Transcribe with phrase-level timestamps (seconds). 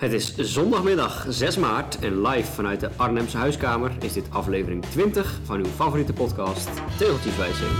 [0.00, 5.40] Het is zondagmiddag 6 maart en live vanuit de Arnhemse huiskamer is dit aflevering 20
[5.44, 7.70] van uw favoriete podcast Tegeltjeswijzing.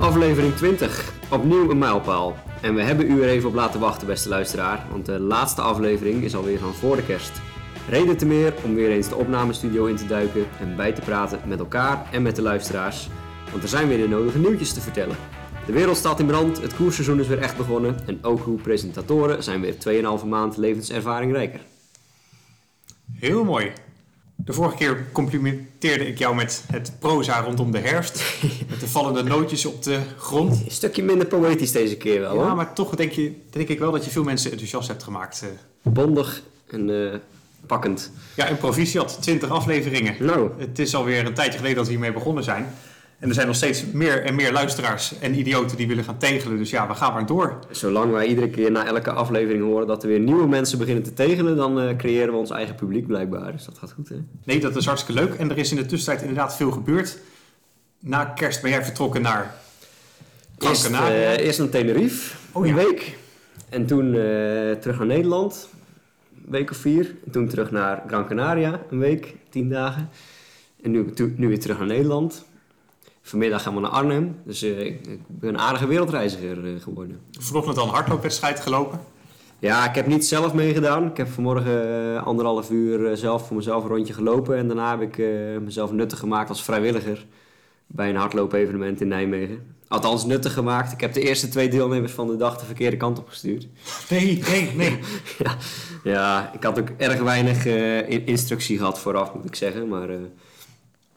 [0.00, 2.36] Aflevering 20, opnieuw een mijlpaal.
[2.60, 6.22] En we hebben u er even op laten wachten, beste luisteraar, want de laatste aflevering
[6.22, 7.40] is alweer van voor de kerst.
[7.88, 11.40] Reden te meer om weer eens de opnamestudio in te duiken en bij te praten
[11.46, 13.08] met elkaar en met de luisteraars,
[13.50, 15.39] want er zijn weer de nodige nieuwtjes te vertellen.
[15.70, 19.42] De wereld staat in brand, het koersseizoen is weer echt begonnen en ook uw presentatoren
[19.42, 19.74] zijn weer
[20.20, 21.60] 2,5 maand levenservaring rijker.
[23.12, 23.72] Heel mooi.
[24.36, 28.22] De vorige keer complimenteerde ik jou met het proza rondom de herfst.
[28.70, 30.62] met de vallende nootjes op de grond.
[30.64, 32.56] Een stukje minder poëtisch deze keer wel Ja, hoor.
[32.56, 35.42] maar toch denk, je, denk ik wel dat je veel mensen enthousiast hebt gemaakt.
[35.42, 35.92] eh.
[35.92, 37.18] Bondig en eh,
[37.66, 38.10] pakkend.
[38.36, 40.14] Ja, en proficiat, 20 afleveringen.
[40.18, 42.66] Nou, Het is alweer een tijdje geleden dat we hiermee begonnen zijn.
[43.20, 46.56] En er zijn nog steeds meer en meer luisteraars en idioten die willen gaan tegelen.
[46.58, 47.58] Dus ja, we gaan maar door.
[47.70, 51.12] zolang wij iedere keer na elke aflevering horen dat er weer nieuwe mensen beginnen te
[51.14, 53.52] tegelen, dan eh, creëren we ons eigen publiek blijkbaar.
[53.52, 54.16] Dus dat gaat goed hè.
[54.44, 55.34] Nee, dat is hartstikke leuk.
[55.34, 57.18] En er is in de tussentijd inderdaad veel gebeurd.
[57.98, 59.54] Na kerst ben jij vertrokken naar
[60.58, 61.14] Gran Eerst, Canaria.
[61.32, 63.16] eh, eerst naar Tenerife, Oh, een week.
[63.68, 64.20] En toen eh,
[64.80, 65.68] terug naar Nederland,
[66.44, 67.14] een week of vier.
[67.24, 70.08] En toen terug naar Gran Canaria, een week, tien dagen.
[70.82, 72.44] En nu, nu weer terug naar Nederland.
[73.30, 74.36] Vanmiddag gaan we naar Arnhem.
[74.44, 77.20] Dus eh, ik, ben een aardige wereldreiziger eh, geworden.
[77.38, 79.00] Vanochtend al een hardloopwedstrijd gelopen.
[79.58, 81.06] Ja, ik heb niet zelf meegedaan.
[81.06, 84.56] Ik heb vanmorgen eh, anderhalf uur zelf voor mezelf een rondje gelopen.
[84.56, 85.18] En daarna heb ik
[85.62, 87.26] mezelf nuttig gemaakt als vrijwilliger
[87.86, 89.76] bij een hardloopevenement in Nijmegen.
[89.88, 90.92] Althans, nuttig gemaakt.
[90.92, 93.66] Ik heb de eerste twee deelnemers van de dag de verkeerde kant op gestuurd.
[94.08, 94.98] Nee, nee, nee.
[95.44, 95.56] ja,
[96.04, 99.88] ja, ik had ook erg weinig in- instructie gehad vooraf, moet ik zeggen.
[99.88, 100.08] Maar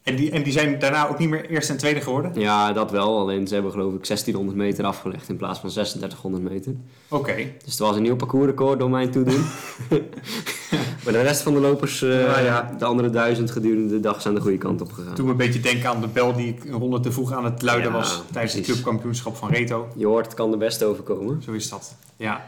[0.03, 2.31] En die, en die zijn daarna ook niet meer eerste en tweede geworden?
[2.39, 3.19] ja, dat wel.
[3.19, 6.73] Alleen ze hebben geloof ik 1600 meter afgelegd in plaats van 3600 meter.
[7.07, 7.35] Oké.
[7.35, 9.41] Dus het was een nieuw parcoursrecord door mijn toedoen.
[11.03, 12.75] maar de rest van de lopers, eh, Nou ja.
[12.77, 15.13] de andere duizend gedurende de dag, zijn de goede kant op gegaan.
[15.13, 17.45] Toen me een beetje denken aan de bel die ik een ronde te vroeg aan
[17.45, 19.87] het luiden Ja, was tijdens het clubkampioenschap van Reto.
[19.95, 21.41] Je hoort, het kan de beste overkomen.
[21.43, 21.95] Zo is dat.
[22.17, 22.45] Ja,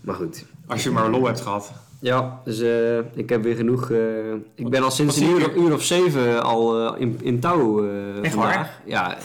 [0.00, 0.44] Maar goed.
[0.66, 1.72] als je maar lol hebt gehad.
[2.00, 3.90] Ja, dus eh, ik heb weer genoeg.
[3.90, 3.98] eh,
[4.54, 7.88] ik ben al sinds een uur, of zeven al eh, in, in touw
[8.22, 8.54] Echt vandaag.
[8.54, 8.80] waar?
[8.84, 9.16] Ja,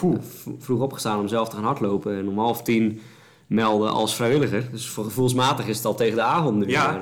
[0.60, 2.18] vroeg opgestaan om zelf te gaan hardlopen.
[2.18, 3.02] En om half tien
[3.48, 4.64] melden als vrijwilliger.
[4.72, 6.68] Dus voor gevoelsmatig is het al tegen de avond nu.
[6.70, 6.92] Ja.
[6.92, 7.02] Maar,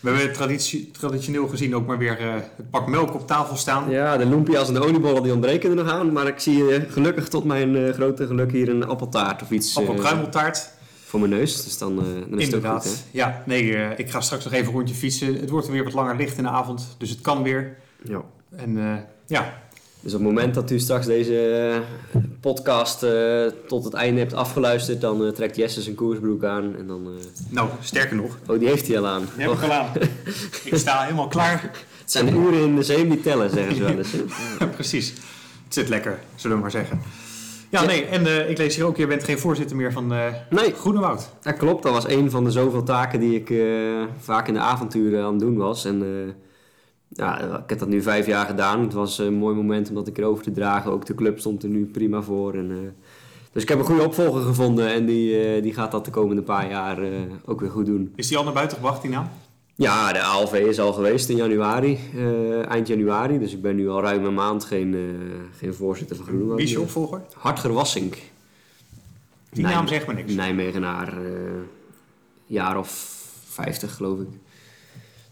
[0.00, 2.16] We hebben traditie, traditioneel gezien ook maar weer
[2.56, 3.90] het pak melk op tafel staan.
[3.90, 6.12] Ja, de lumpia's en de oliebollen die ontbreken er nog aan.
[6.12, 10.76] Maar ik zie gelukkig tot mijn grote geluk hier een appeltaart of iets Appelkruimeltaart.
[11.08, 11.64] Voor mijn neus.
[11.64, 12.86] Dus dan, eh, dan is het ook Inderdaad.
[12.86, 13.02] goed.
[13.10, 15.34] ja, nee, eh, ik ga straks nog even een rondje fietsen.
[15.40, 17.76] Het wordt weer wat langer licht in de avond, dus het kan weer.
[18.06, 18.12] Hè?
[18.12, 18.22] Ja.
[18.56, 18.94] En eh,
[19.26, 19.62] ja,
[20.00, 21.82] Dus op het moment dat u straks deze
[22.40, 23.06] podcast
[23.68, 26.76] tot het einde hebt afgeluisterd, dan trekt Jesse zijn koersbroek aan.
[26.78, 27.08] En dan,
[27.48, 28.38] nou, sterker nog.
[28.46, 29.28] Oh, die heeft hij al aan.
[29.36, 29.88] Die heb ik al aan.
[30.64, 31.60] ik sta helemaal klaar.
[31.62, 34.12] het zijn de uren in de zeem die tellen, zeggen ze wel eens.
[34.12, 34.18] hè?
[34.58, 35.08] Ja, precies.
[35.64, 37.00] Het zit lekker, zullen we maar zeggen.
[37.70, 40.34] Ja, nee, en eh, ik lees hier ook, je bent geen voorzitter meer van eh
[40.50, 41.30] Nee, Groenewoud.
[41.42, 41.82] dat klopt.
[41.82, 45.30] Dat was een van de zoveel taken die ik eh, vaak in de avonturen aan
[45.30, 45.84] het doen was.
[45.84, 46.04] En
[47.08, 48.80] ja, ik heb dat nu vijf jaar gedaan.
[48.80, 50.92] Het was een mooi moment om dat een keer over te dragen.
[50.92, 52.54] Ook de club stond er nu prima voor.
[52.54, 52.96] En,
[53.52, 56.70] dus ik heb een goede opvolger gevonden en die, die gaat dat de komende paar
[56.70, 56.98] jaar
[57.44, 58.12] ook weer goed doen.
[58.16, 59.28] Is die al naar buiten gebracht, die naam?
[59.78, 63.38] Ja, de ALV is al geweest in januari, eh, eind januari.
[63.38, 66.56] Dus ik ben nu al ruim een maand geen, eh, geen voorzitter van Groenwoud.
[66.56, 67.22] Wie is je opvolger?
[67.34, 68.16] Hartger Wassink.
[69.50, 70.34] Die naam zegt me niks.
[70.34, 71.32] Nijmegenaar, eh
[72.46, 74.28] jaar of 50 geloof ik.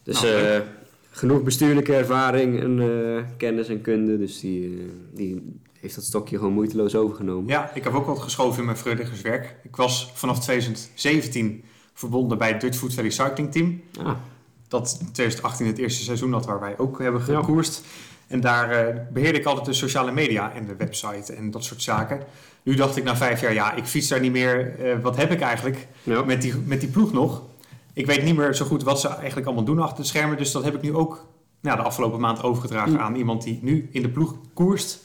[0.03, 0.62] Dus Nou,
[1.11, 4.19] genoeg bestuurlijke ervaring en kennis en kunde.
[4.19, 7.49] Dus die, die heeft dat stokje gewoon moeiteloos overgenomen.
[7.49, 9.56] Ja, ik heb ook wat geschoven in mijn vrijwilligerswerk.
[9.62, 13.83] Ik was vanaf 2017 verbonden bij het Dutch Food Valley Cycling Team.
[13.99, 14.17] Ah,
[14.69, 17.41] Dat in 2018 het eerste seizoen had waar wij ook hebben Ja.
[17.41, 17.82] gekoerst.
[18.27, 21.82] En daar eh, beheerde ik altijd de sociale media en de website en dat soort
[21.82, 22.21] zaken.
[22.62, 24.78] Nu dacht ik na vijf jaar, ja, ik fiets daar niet meer.
[24.81, 26.23] Eh, wat heb ik eigenlijk ja.
[26.23, 27.43] met die, met die ploeg nog?
[27.93, 30.37] Ik weet niet meer zo goed wat ze eigenlijk allemaal doen achter de schermen.
[30.37, 31.26] Dus dat heb ik nu ook
[31.61, 34.99] nou, de afgelopen maand overgedragen aan iemand die nu in de ploeg koerst.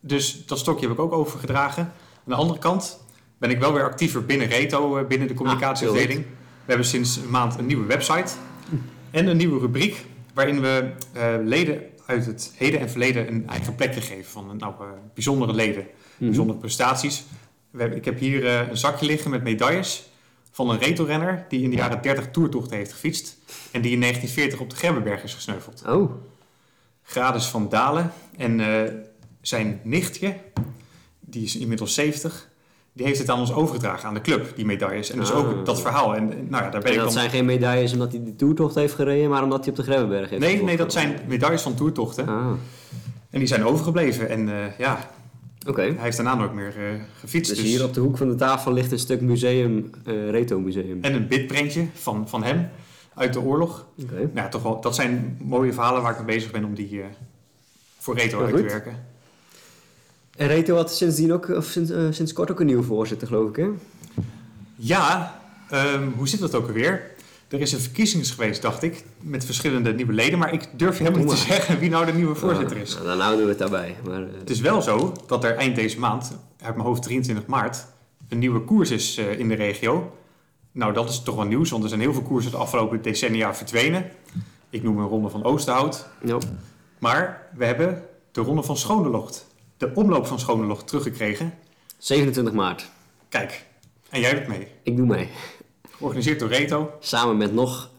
[0.00, 1.82] Dus dat stokje heb ik ook overgedragen.
[1.82, 1.92] Aan
[2.24, 2.98] de andere kant
[3.38, 6.18] ben ik wel weer actiever binnen Reto, eh, binnen de communicatieafdeling.
[6.20, 8.32] We hebben sinds een maand een nieuwe website
[9.16, 10.04] en een nieuwe rubriek
[10.34, 14.74] waarin we eh, leden uit het heden en verleden een eigen plekje geven van nou,
[15.14, 15.86] bijzondere leden,
[16.16, 16.24] Mhm.
[16.26, 17.24] bijzondere prestaties.
[17.70, 20.08] We hebben, ik heb hier eh, een zakje liggen met medailles
[20.50, 23.36] van een retorenner die in de jaren 30 toertochten heeft gefietst
[23.70, 25.82] en die in 1940 op de Gerbenberg is gesneuveld.
[25.86, 26.10] Oh,
[27.02, 28.92] Grades van Dalen en eh,
[29.40, 30.36] zijn nichtje,
[31.20, 32.48] die is inmiddels 70,
[32.96, 35.10] die heeft het aan ons overgedragen, aan de club, die medailles.
[35.10, 35.38] En dus Ah.
[35.38, 36.14] ook dat verhaal.
[36.16, 37.12] En nou ja, daar ben En ik dat dan...
[37.12, 40.30] zijn geen medailles omdat hij de toertocht heeft gereden, maar omdat hij op de Grebbeberg
[40.30, 42.28] heeft Nee, nee, dat zijn medailles van toertochten.
[42.28, 42.50] Ah,
[43.30, 44.28] En die zijn overgebleven.
[44.28, 45.10] En eh, ja,
[45.74, 47.50] hij heeft daarna nooit meer eh, gefietst.
[47.54, 50.60] Dus Dus hier op de hoek van de tafel ligt een stuk museum, eh Reto
[50.60, 50.98] Museum.
[51.02, 52.68] En een bitprintje van, van hem
[53.14, 53.86] uit de oorlog.
[54.02, 54.14] Oké.
[54.14, 57.02] Nou, ja, toch wel, dat zijn mooie verhalen waar ik mee bezig ben om die
[57.98, 58.92] voor Reto Ja, uit te werken.
[60.36, 63.48] En Reto had sindsdien ook, of sinds, eh, sinds kort ook een nieuwe voorzitter, geloof
[63.48, 63.66] ik, hè?
[64.76, 65.40] Ja,
[65.70, 67.10] ehm, hoe zit dat ook alweer?
[67.48, 70.38] Er is een verkiezing geweest, dacht ik, met verschillende nieuwe leden.
[70.38, 72.94] Maar ik durf helemaal niet te zeggen wie nou de nieuwe voorzitter is.
[72.94, 73.96] Nou, dan houden we het daarbij.
[74.04, 77.46] Maar, eh, Het is wel zo dat er eind deze maand, uit mijn hoofd 23
[77.46, 77.86] maart,
[78.28, 80.16] een nieuwe koers is eh, in de regio.
[80.72, 83.54] Nou, dat is toch wel nieuws, want er zijn heel veel koersen de afgelopen decennia
[83.54, 84.04] verdwenen.
[84.70, 86.06] Ik noem een ronde van Oosterhout.
[86.24, 86.38] ja.
[86.98, 88.02] Maar we hebben
[88.32, 91.54] de ronde van Schonelocht, de omloop van Schonelocht, teruggekregen.
[91.98, 92.90] 27 maart.
[93.28, 93.64] Kijk,
[94.10, 94.68] en jij doet mee.
[94.82, 95.28] Ik doe mee.
[95.90, 96.90] Georganiseerd door Reto.
[97.00, 97.90] Samen met nog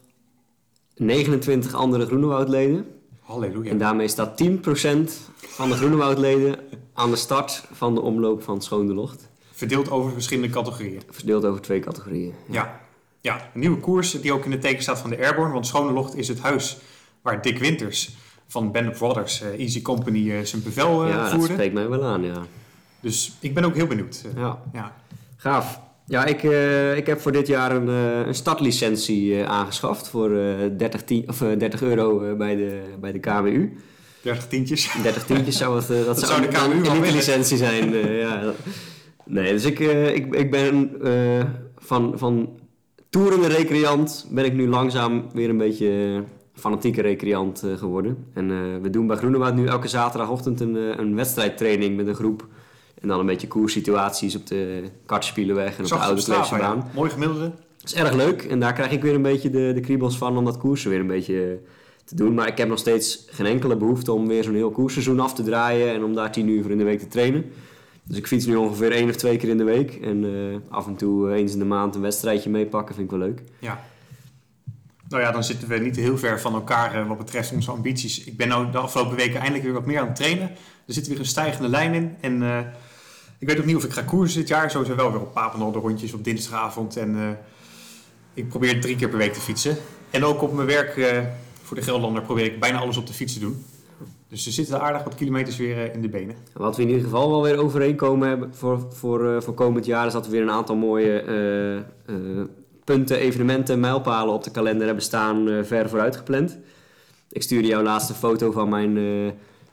[0.96, 2.86] 29 andere Groenewoudleden.
[3.22, 3.70] Halleluja.
[3.70, 4.48] En daarmee staat 10%
[5.36, 6.60] van de Groenewoudleden
[6.94, 9.30] aan de start van de omloop van Schoon de Locht.
[9.52, 11.02] Verdeeld over verschillende categorieën.
[11.10, 12.34] Verdeeld over twee categorieën.
[12.50, 12.82] Ja.
[13.22, 15.54] ja, een nieuwe koers die ook in het teken staat van de Airborne.
[15.54, 16.78] Want Schonelocht is het huis
[17.22, 18.16] waar Dick Winters
[18.48, 21.54] van Band of Brothers, eh, Easy Company, eh, zijn bevel eh, ja, dat voerde.
[21.54, 22.46] spreekt mij wel aan, ja.
[23.00, 24.26] Dus ik ben ook heel benieuwd.
[24.36, 24.62] Ja.
[24.74, 24.96] ja.
[25.38, 25.80] Gaaf.
[26.06, 26.44] Ja, ik,
[26.98, 31.42] ik heb voor dit jaar een, eh, een startlicentie aangeschaft voor eh 30, tien- of,
[31.42, 33.78] eh, 30 euro bij, de, bij de KWU.
[34.22, 34.92] 30 tientjes.
[35.04, 37.96] 30 tientjes zou het, eh, dat, zou de KWU een elite-licentie zijn.
[38.16, 38.54] ja.
[39.26, 40.92] Nee, dus ik, ik, ik ben
[41.78, 42.50] van, van
[43.10, 46.24] toerende recreant ben ik nu langzaam weer een beetje
[46.58, 48.26] fanatieke recreant eh, geworden.
[48.34, 52.16] En eh, we doen bij Groenewoud nu elke zaterdagochtend een, eh, een wedstrijdtraining met een
[52.16, 52.48] groep.
[53.02, 56.66] En dan een beetje koerssituaties op de Kartspielenweg en op de Oude op Strava, Kleefse
[56.66, 56.78] baan.
[56.78, 56.92] ja.
[56.94, 57.52] Mooi gemiddelde.
[57.78, 60.38] Dat is erg leuk en daar krijg ik weer een beetje de, de kriebels van
[60.38, 61.60] om dat koersen weer een beetje
[62.06, 62.34] te doen.
[62.34, 65.44] Maar ik heb nog steeds geen enkele behoefte om weer zo'n heel koersseizoen af te
[65.44, 67.46] draaien en om daar tien uur voor in de week te trainen.
[68.04, 70.26] Dus ik fiets nu ongeveer één of twee keer in de week en
[70.70, 73.42] af en toe eens in de maand een wedstrijdje meepakken vind ik wel leuk.
[73.60, 73.80] Ja.
[75.10, 78.24] Nou ja, dan zitten we niet heel ver van elkaar eh, wat betreft onze ambities.
[78.24, 80.50] Ik ben nou de afgelopen weken eindelijk weer wat meer aan het trainen.
[80.88, 82.16] Er zit weer een stijgende lijn in.
[82.22, 82.60] En eh,
[83.38, 84.72] ik weet ook niet of ik ga koersen dit jaar.
[84.72, 86.98] Sowieso wel weer op Papendal rondjes op dinsdagavond.
[86.98, 87.30] En eh,
[88.34, 89.78] ik probeer drie keer per week te fietsen.
[90.10, 90.94] En ook op mijn werk
[91.64, 93.66] voor de Gelderlander probeer ik bijna alles op de fiets te doen.
[94.30, 96.36] Dus er zitten aardig wat kilometers weer in de benen.
[96.54, 100.14] Wat we in ieder geval wel weer overeenkomen hebben voor, voor, voor komend jaar is
[100.14, 101.24] dat we weer een aantal mooie
[102.88, 106.58] punten, evenementen, mijlpalen op de kalender hebben staan eh, ver vooruit gepland.
[107.32, 109.04] Ik stuurde jou laatst een foto van mijn eh,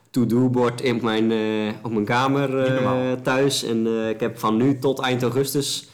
[0.09, 2.51] to-do-bord in mijn, eh, op mijn kamer
[3.21, 3.63] thuis.
[3.63, 5.89] En ik heb van nu tot eind augustus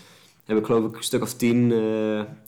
[0.45, 1.73] heb ik geloof ik een stuk of tien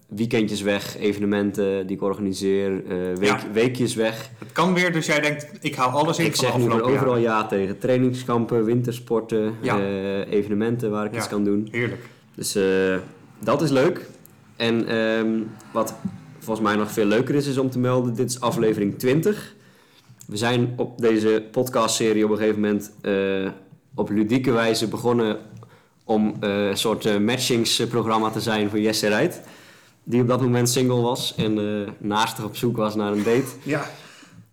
[0.07, 2.83] weekendjes weg, evenementen die ik organiseer,
[3.17, 3.39] week, Ja.
[3.51, 4.29] weekjes weg.
[4.37, 7.45] Het kan weer, dus jij denkt, ik haal alles in Ik zeg nu overal ja
[7.45, 7.77] tegen.
[7.79, 9.79] Trainingskampen, wintersporten, Ja.
[10.25, 11.17] evenementen waar ik Ja.
[11.17, 11.67] iets kan doen.
[11.71, 12.01] Heerlijk.
[12.35, 12.57] Dus
[13.39, 14.11] dat is leuk.
[14.55, 15.41] En ehm,
[15.71, 15.95] wat
[16.39, 19.55] volgens mij nog veel leuker is, is om te melden, dit is aflevering 20.
[20.27, 23.49] We zijn op deze podcastserie op een gegeven moment eh,
[23.95, 25.37] op ludieke wijze begonnen
[26.03, 29.41] om eh, een soort eh, matchingsprogramma te zijn voor Jesse Rijt.
[30.03, 33.51] Die op dat moment single was en eh naastig op zoek was naar een date.
[33.63, 33.89] Ja,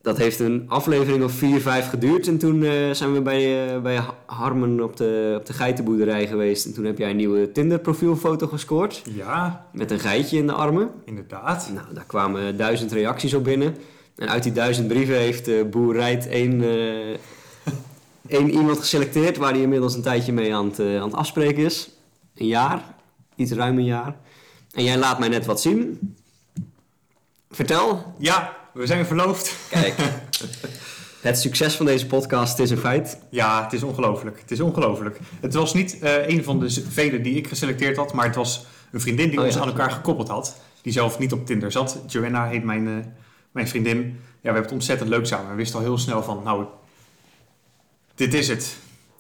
[0.02, 2.26] Dat heeft een aflevering of vier, vijf geduurd.
[2.28, 6.26] En toen eh, zijn we bij, eh, bij Ha- Harmen op de, op de geitenboerderij
[6.26, 6.66] geweest.
[6.66, 9.02] En toen heb jij een nieuwe Tinder profielfoto gescoord.
[9.14, 10.90] ja, Met een geitje in de armen.
[11.04, 11.70] inderdaad.
[11.74, 13.76] Nou, daar kwamen duizend reacties op binnen.
[14.16, 17.16] En uit die duizend brieven heeft eh Boer Rijt één, eh,
[18.38, 19.36] één iemand geselecteerd...
[19.36, 21.90] waar hij inmiddels een tijdje mee aan het, aan het afspreken is.
[22.36, 22.82] Een jaar.
[23.36, 24.16] Iets ruim een jaar.
[24.72, 26.14] En jij laat mij net wat zien.
[27.50, 28.14] Vertel.
[28.18, 29.56] Ja, we zijn verloofd.
[29.68, 29.94] Kijk.
[31.20, 33.18] Het succes van deze podcast is een feit.
[33.30, 34.40] Ja, het is ongelooflijk.
[34.40, 35.18] Het is ongelooflijk.
[35.40, 38.66] Het was niet eh, een van de vele die ik geselecteerd had, maar het was
[38.92, 39.60] een vriendin die Oh, ons ja.
[39.60, 40.60] aan elkaar gekoppeld had.
[40.82, 41.98] Die zelf niet op Tinder zat.
[42.06, 42.94] Joanna heet mijn, eh,
[43.50, 43.96] mijn vriendin.
[43.96, 44.10] Ja,
[44.40, 45.50] we hebben het ontzettend leuk samen.
[45.50, 46.64] We wisten al heel snel van, nou,
[48.14, 48.76] dit is het.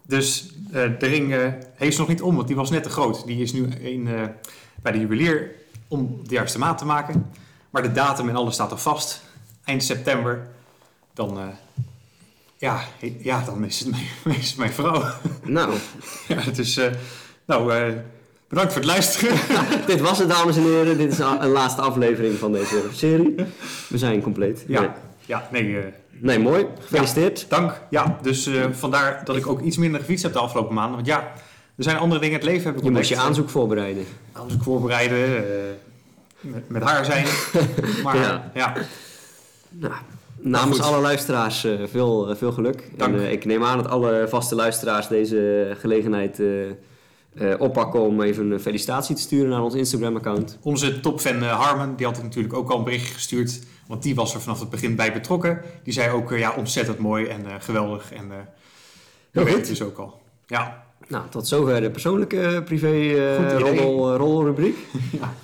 [0.06, 1.34] Dus eh, de ring
[1.74, 3.26] heeft ze nog niet om, want die was net te groot.
[3.26, 4.08] Die is nu in,
[4.82, 5.50] bij de juwelier
[5.88, 7.30] om de juiste maat te maken.
[7.70, 9.22] Maar de datum en alles staat al vast.
[9.70, 10.46] Eind september.
[11.14, 11.44] Dan, eh,
[12.56, 12.80] ja,
[13.18, 15.02] ja, dan is het mijn, is het mijn vrouw.
[15.44, 15.74] Nou,
[16.28, 16.90] ja, is, eh,
[17.44, 17.94] nou, eh,
[18.48, 19.36] bedankt voor het luisteren.
[19.86, 20.98] dit was het, dames en heren.
[20.98, 23.34] Dit is een laatste aflevering van deze serie.
[23.88, 24.64] We zijn compleet.
[24.66, 24.90] ja, Nee,
[25.26, 26.66] ja, nee, nee mooi.
[26.80, 27.46] Gefeliciteerd.
[27.48, 27.80] dank.
[27.90, 30.94] Ja, dus vandaar dat ik ook iets minder gefietst heb de afgelopen maanden.
[30.94, 31.32] Want ja,
[31.76, 34.04] Er zijn andere dingen in het leven heb ik Je moest je aanzoek voorbereiden.
[34.32, 35.44] Aanzoek voorbereiden,
[36.40, 37.26] met, met haar zijn.
[38.02, 38.50] Maar Ja.
[38.54, 38.74] ja,
[39.70, 39.94] Nou,
[40.40, 40.86] namens goed.
[40.86, 42.90] alle luisteraars eh, veel, eh, veel geluk.
[42.96, 43.14] Dank.
[43.14, 46.42] En eh, ik neem aan dat alle vaste luisteraars deze gelegenheid
[47.58, 50.58] oppakken om even een felicitatie te sturen naar ons Instagram-account.
[50.62, 53.60] onze topfan Harman, die had ik natuurlijk ook al een berichtje gestuurd.
[53.86, 55.60] Want die was er vanaf het begin bij betrokken.
[55.82, 58.12] Die zei ook, ja, ontzettend mooi en geweldig.
[58.12, 58.30] En
[59.32, 60.20] dat weet dus ook al.
[60.46, 63.58] Ja, Nou, tot zover de persoonlijke privé eh,
[64.16, 64.76] roddelrubriek.
[65.20, 65.34] Ja.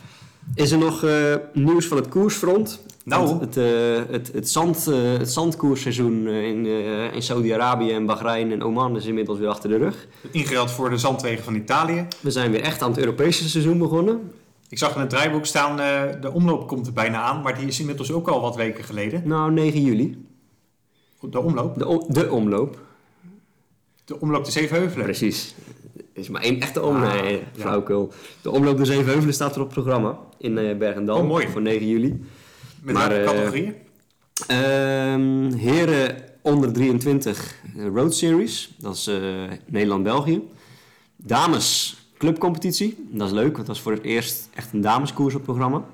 [0.54, 2.84] Is er nog eh, nieuws van het koersfront?
[3.04, 3.26] Nou.
[3.26, 6.66] Want Het, eh, het, het, zand, eh, het zandkoersseizoen in,
[7.12, 10.06] in Saudi-Arabië en Bahrein en Oman is inmiddels weer achter de rug.
[10.30, 12.06] ingeruild voor de zandwegen van Italië.
[12.20, 14.30] We zijn weer echt aan het Europese seizoen begonnen.
[14.68, 15.76] Ik zag in het draaiboek staan,
[16.20, 17.42] de omloop komt er bijna aan.
[17.42, 19.22] Maar die is inmiddels ook al wat weken geleden.
[19.24, 20.26] Nou, 9 juli.
[21.20, 21.78] De omloop.
[21.78, 22.78] De, de omloop.
[24.04, 25.04] De omloop de Zevenheuvelen.
[25.04, 25.54] Precies.
[26.16, 26.96] Is maar één echte om.
[26.96, 27.42] Ah, nee, ja.
[27.52, 28.12] flauwekul.
[28.42, 31.18] De omloop de Zevenheuvelen staat er op het programma in eh Bergendal.
[31.18, 31.48] Oh, mooi.
[31.48, 32.24] Voor 9 juli.
[32.82, 33.74] Met Maar, welke eh, categorieën?
[34.46, 38.74] Ehm, heren onder 23 eh, Road Series.
[38.78, 39.10] Dat is
[39.66, 40.42] Nederland-België.
[41.16, 43.06] Dames clubcompetitie.
[43.10, 45.84] Dat is leuk, want dat is voor het eerst echt een dameskoers op het programma.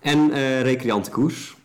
[0.00, 1.56] En eh recreantenkoers.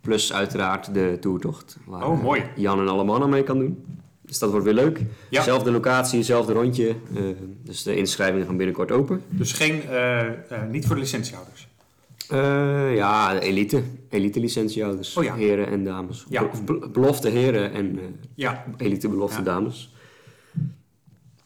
[0.00, 1.76] Plus uiteraard de toertocht.
[1.86, 2.44] Waar Oh, mooi.
[2.56, 3.84] Jan en alle mannen mee kan doen.
[4.26, 5.00] Dus dat wordt weer leuk.
[5.28, 5.42] Ja.
[5.42, 6.88] Zelfde locatie, zelfde rondje.
[6.88, 7.22] eh,
[7.62, 9.22] dus de inschrijvingen gaan binnenkort open.
[9.28, 10.34] Dus geen, eh, eh,
[10.70, 11.68] niet voor de licentiehouders.
[12.28, 13.82] Eh, ja, elite.
[14.10, 15.16] Elite licentiehouders.
[15.16, 15.34] Oh ja.
[15.34, 16.26] Heren en dames.
[16.28, 16.44] Ja.
[16.52, 17.98] Of be- belofte heren en
[18.34, 19.92] Ja, elite belofte dames.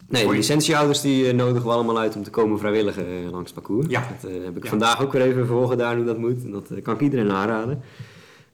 [0.09, 3.87] Nee, de licentiehouders die nodigen we allemaal uit om te komen vrijwilligen langs het parcours.
[3.89, 4.09] Ja.
[4.21, 4.69] Dat heb ik Ja.
[4.69, 6.45] vandaag ook weer even voorgedaan hoe dat moet.
[6.45, 7.81] En dat kan ik iedereen aanraden.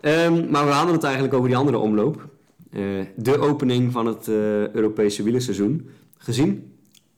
[0.00, 2.26] Ehm, maar we hadden het eigenlijk over die andere omloop.
[2.75, 2.81] Eh,
[3.16, 4.35] de opening van het eh,
[4.69, 5.90] Europese wielerseizoen.
[6.19, 6.73] Gezien?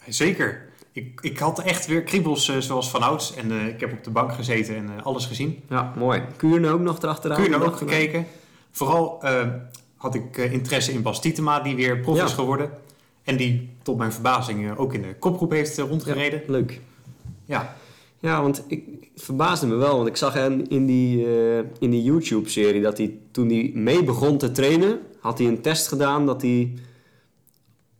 [0.09, 0.69] zeker.
[0.93, 3.35] Ik, ik had echt weer kriebels eh, zoals vanouds.
[3.35, 5.59] En eh, ik heb op de bank gezeten en alles gezien.
[5.69, 6.23] Ja, mooi.
[6.37, 7.51] Kuurne ook nog erachteraan?
[7.51, 8.27] De ook gekeken?
[8.71, 9.25] Vooral
[9.97, 12.25] had ik interesse in Bas Tietema, die weer prof Ja.
[12.25, 12.71] is geworden.
[13.23, 16.43] En die tot mijn verbazing ook in de kopgroep heeft rondgereden.
[16.47, 16.81] Leuk.
[17.45, 17.77] Ja,
[18.19, 18.85] Ja, want ik,
[19.17, 19.97] verbaasde me wel.
[19.97, 21.27] Want ik zag in, in die,
[21.79, 25.89] in die YouTube-serie dat hij toen hij mee begon te trainen, had hij een test
[25.89, 26.75] gedaan dat hij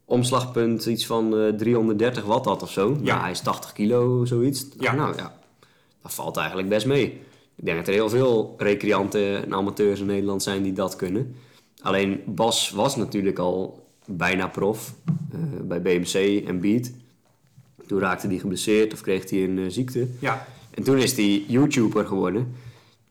[0.05, 2.97] omslagpunt iets van eh, 330 watt had of zo.
[3.03, 3.13] Ja.
[3.13, 4.67] Nou, hij is 80 kilo, zoiets.
[4.79, 4.95] Ja.
[4.95, 5.39] Nou ja,
[6.03, 7.21] dat valt eigenlijk best mee.
[7.57, 11.35] Ik denk dat er heel veel recreanten en amateurs in Nederland zijn die dat kunnen.
[11.83, 14.95] Alleen Bas was natuurlijk al bijna prof
[15.33, 16.91] eh, bij BMC en Beat.
[17.87, 20.09] Toen raakte hij geblesseerd of kreeg hij een eh, ziekte.
[20.19, 22.55] ja, En toen is hij YouTuber geworden.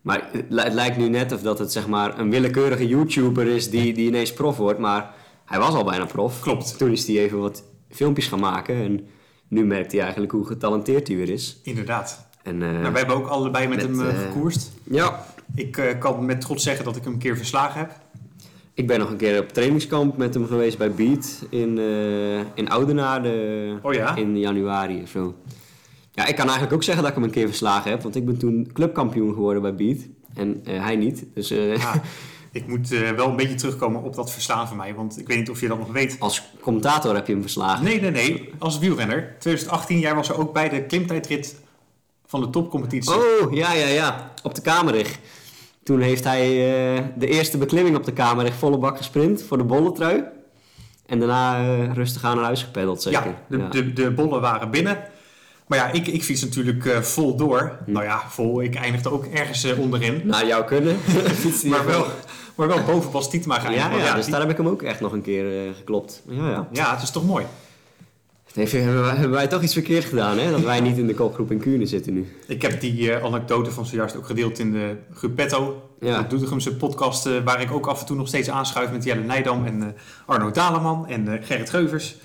[0.05, 3.47] Maar het, li- het lijkt nu net of dat het zeg maar een willekeurige YouTuber
[3.47, 4.79] is die, die ineens prof wordt.
[4.79, 5.13] Maar
[5.45, 6.39] hij was al bijna prof.
[6.39, 6.77] Klopt.
[6.77, 8.75] Toen is hij even wat filmpjes gaan maken.
[8.75, 9.07] En
[9.47, 11.59] nu merkt hij eigenlijk hoe getalenteerd hij weer is.
[11.63, 12.27] inderdaad.
[12.43, 14.71] En, eh, Nou, wij hebben ook allebei met, met, hem eh, eh, gekoerst.
[14.83, 17.91] Ja, Ik eh, kan met trots zeggen dat ik hem een keer verslagen heb.
[18.73, 22.69] ik ben nog een keer op trainingskamp met hem geweest bij Beat in, eh in
[22.69, 24.15] Oudenaarde Oh ja?
[24.15, 25.35] in januari of zo.
[26.15, 28.01] Ja, ik kan eigenlijk ook zeggen dat ik hem een keer verslagen heb.
[28.01, 29.97] Want ik ben toen clubkampioen geworden bij Beat.
[30.33, 31.25] En eh, hij niet.
[31.33, 32.01] Dus eh, Ja,
[32.51, 34.93] ik moet eh, wel een beetje terugkomen op dat verslaan van mij.
[34.93, 36.15] Want ik weet niet of je dat nog weet.
[36.19, 37.83] als commentator heb je hem verslagen.
[37.83, 38.49] Nee, nee, nee.
[38.57, 39.35] Als wielrenner.
[39.39, 41.55] 2018, jij was er ook bij de klimtijdrit
[42.25, 43.13] van de topcompetitie.
[43.13, 44.31] Oh, ja, ja, ja.
[44.43, 45.19] Op de Kamerig.
[45.83, 46.47] Toen heeft hij
[47.17, 50.23] de eerste beklimming op de Kamerig volle bak gesprint voor de bolletrui.
[51.05, 53.25] En daarna rustig aan naar huis gepeddeld, zeker.
[53.25, 54.97] ja, de, De, de bollen waren binnen.
[55.67, 57.77] Maar ja, ik, ik fiets natuurlijk eh, vol door.
[57.85, 57.91] Hm.
[57.91, 58.61] Nou ja, vol.
[58.61, 60.21] Ik eindigde ook ergens eh, onderin.
[60.23, 60.97] Naar jou kunnen.
[61.65, 62.05] Maar wel,
[62.55, 63.75] maar wel boven Bas Ja, geëindigd.
[63.75, 66.21] ja, Want dus die- daar heb ik hem ook echt nog een keer eh, geklopt.
[66.29, 66.67] Ja, ja.
[66.71, 67.45] ja, het is toch mooi.
[68.53, 70.51] Heeft, hebben, wij, hebben wij toch iets verkeerd gedaan, hè?
[70.51, 72.35] Dat wij niet in de kopgroep in Kuurne zitten nu.
[72.47, 75.89] Ik heb die anekdote van zojuist ook gedeeld in de Gruppetto.
[75.99, 76.21] Ja.
[76.21, 79.65] De Doetinchemse podcast, waar ik ook af en toe nog steeds aanschuif met Jelle Nijdam
[79.65, 79.95] en
[80.25, 82.15] Arno Daleman en Gerrit Geuvers.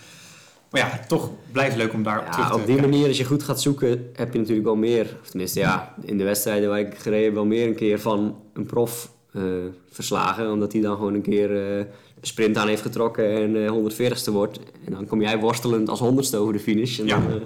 [0.71, 2.91] Maar ja, toch blijft leuk om daar op terug Ja, te op die kijken.
[2.91, 5.17] manier, als je goed gaat zoeken, heb je natuurlijk wel meer.
[5.23, 8.67] Of tenminste, ja, in de wedstrijden waar ik gereden wel meer een keer van een
[8.67, 9.43] prof eh,
[9.91, 10.51] verslagen.
[10.53, 11.87] Omdat hij dan gewoon een keer eh, een
[12.21, 14.59] sprint aan heeft getrokken en eh 140ste wordt.
[14.85, 16.99] En dan kom jij worstelend als honderdste over de finish.
[16.99, 17.19] En Ja.
[17.21, 17.37] dan, eh,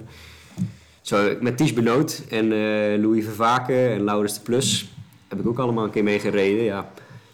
[1.01, 4.89] zo, met Ties Benoot en eh, Louis Vervaken en Laurens de Plus
[5.27, 6.63] heb ik ook allemaal een keer mee gereden.
[6.63, 6.91] Ja,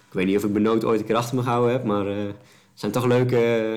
[0.07, 2.15] ik weet niet of ik Benoot ooit een keer achter me gehouden heb, maar eh,
[2.17, 2.35] het
[2.73, 3.73] zijn toch leuke...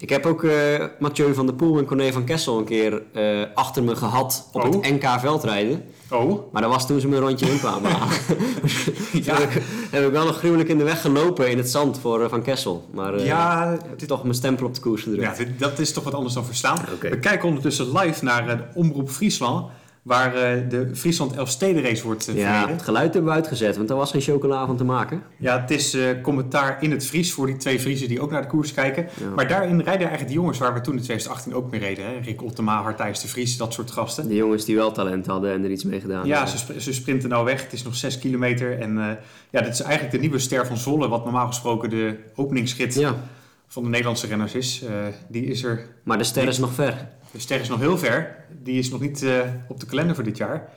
[0.00, 3.40] Ik heb ook eh, Mathieu van der Poel en Corné van Kessel een keer eh,
[3.54, 4.72] achter me gehad op Oh.
[4.72, 5.84] het NK veldrijden.
[6.10, 8.14] Oh, Maar dat was toen ze me een rondje in kwamen halen.
[9.12, 9.34] Ja.
[9.40, 12.22] Heb, ik, heb ik wel nog gruwelijk in de weg gelopen in het zand voor
[12.22, 12.88] eh, Van Kessel.
[12.92, 15.22] Maar ja, heb ik toch mijn stempel op de koers gedrukt.
[15.38, 16.78] ja dit- dat is toch wat anders dan verstaan.
[17.00, 19.66] We kijken ondertussen live naar de Omroep Friesland,
[20.02, 22.74] waar eh, de Friesland Elfstedenrace wordt eh, Ja, verreden.
[22.74, 25.22] het geluid hebben we uitgezet, want er was geen chocola van te maken.
[25.36, 28.42] Ja, het is eh, commentaar in het Fries voor die twee Friesen die ook naar
[28.42, 29.08] de koers kijken.
[29.20, 29.28] Ja.
[29.34, 32.04] Maar daarin rijden eigenlijk de jongens waar we toen in 2018 ook mee reden.
[32.04, 32.18] Hè?
[32.22, 34.28] Rick Ottema, Hartijs de Vries, dat soort gasten.
[34.28, 36.58] De jongens die wel talent hadden en er iets mee gedaan Ja, hebben.
[36.58, 37.62] ze, sp- ze sprinten nou weg.
[37.62, 38.78] Het is nog 6 kilometer.
[38.80, 39.04] En eh,
[39.50, 43.14] ja, dit is eigenlijk de nieuwe ster van Zwolle, wat normaal gesproken de openingsrit Ja,
[43.66, 44.82] van de Nederlandse renners is.
[45.28, 47.08] Die is er, maar de ster is nog ver.
[47.32, 48.36] De ster is nog heel ver.
[48.62, 50.68] Die is nog niet eh, op de kalender voor dit jaar.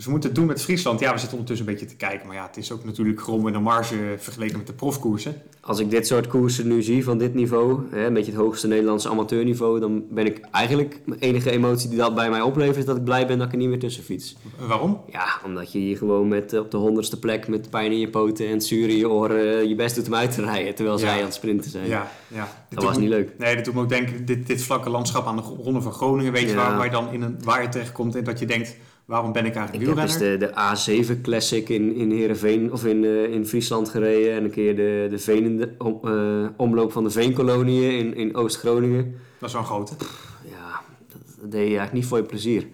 [0.00, 1.00] Dus we moeten het doen met Friesland.
[1.00, 2.26] Ja, we zitten ondertussen een beetje te kijken.
[2.26, 5.42] Maar ja, het is ook natuurlijk grom in de marge vergeleken met de profkoersen.
[5.60, 8.66] Als ik dit soort koersen nu zie van dit niveau, hè, een beetje het hoogste
[8.66, 12.84] Nederlandse amateurniveau, dan ben ik eigenlijk, mijn enige emotie die dat bij mij oplevert, is
[12.84, 14.36] dat ik blij ben dat ik er niet meer tussen fiets.
[14.66, 15.00] Waarom?
[15.12, 18.08] Ja, omdat je hier gewoon met, eh, op de honderdste plek met pijn in je
[18.08, 20.98] poten en zuur in je oren eh, je best doet om uit te rijden, terwijl
[20.98, 21.04] Ja.
[21.06, 21.86] zij aan het sprinten zijn.
[21.86, 22.48] Ja, ja.
[22.68, 23.32] Dit dat was me- niet leuk.
[23.38, 26.32] Nee, dat doet me ook denken, dit, dit vlakke landschap aan de Ronde van Groningen,
[26.32, 26.54] weet je, Ja.
[26.54, 28.76] waar, waar je dan in een waaier terechtkomt en dat je denkt,
[29.10, 30.48] waarom ben ik eigenlijk Ik heb eens wielrenner?
[30.48, 34.34] de, de A7 Classic in, in Heerenveen of in, eh, in Friesland gereden.
[34.34, 39.14] En een keer de, de om, eh, omloop van de Veenkoloniën in, in Oost-Groningen.
[39.38, 39.94] Dat is wel een grote.
[40.50, 42.66] Ja, dat, deed je eigenlijk niet voor je plezier.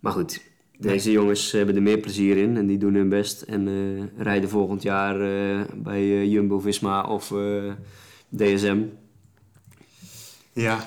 [0.00, 0.42] Maar goed,
[0.78, 3.42] deze jongens hebben er meer plezier in en die doen hun best.
[3.42, 5.18] En eh, rijden volgend jaar
[5.74, 7.34] bij Jumbo-Visma of
[8.28, 8.82] DSM.
[10.52, 10.86] Ja,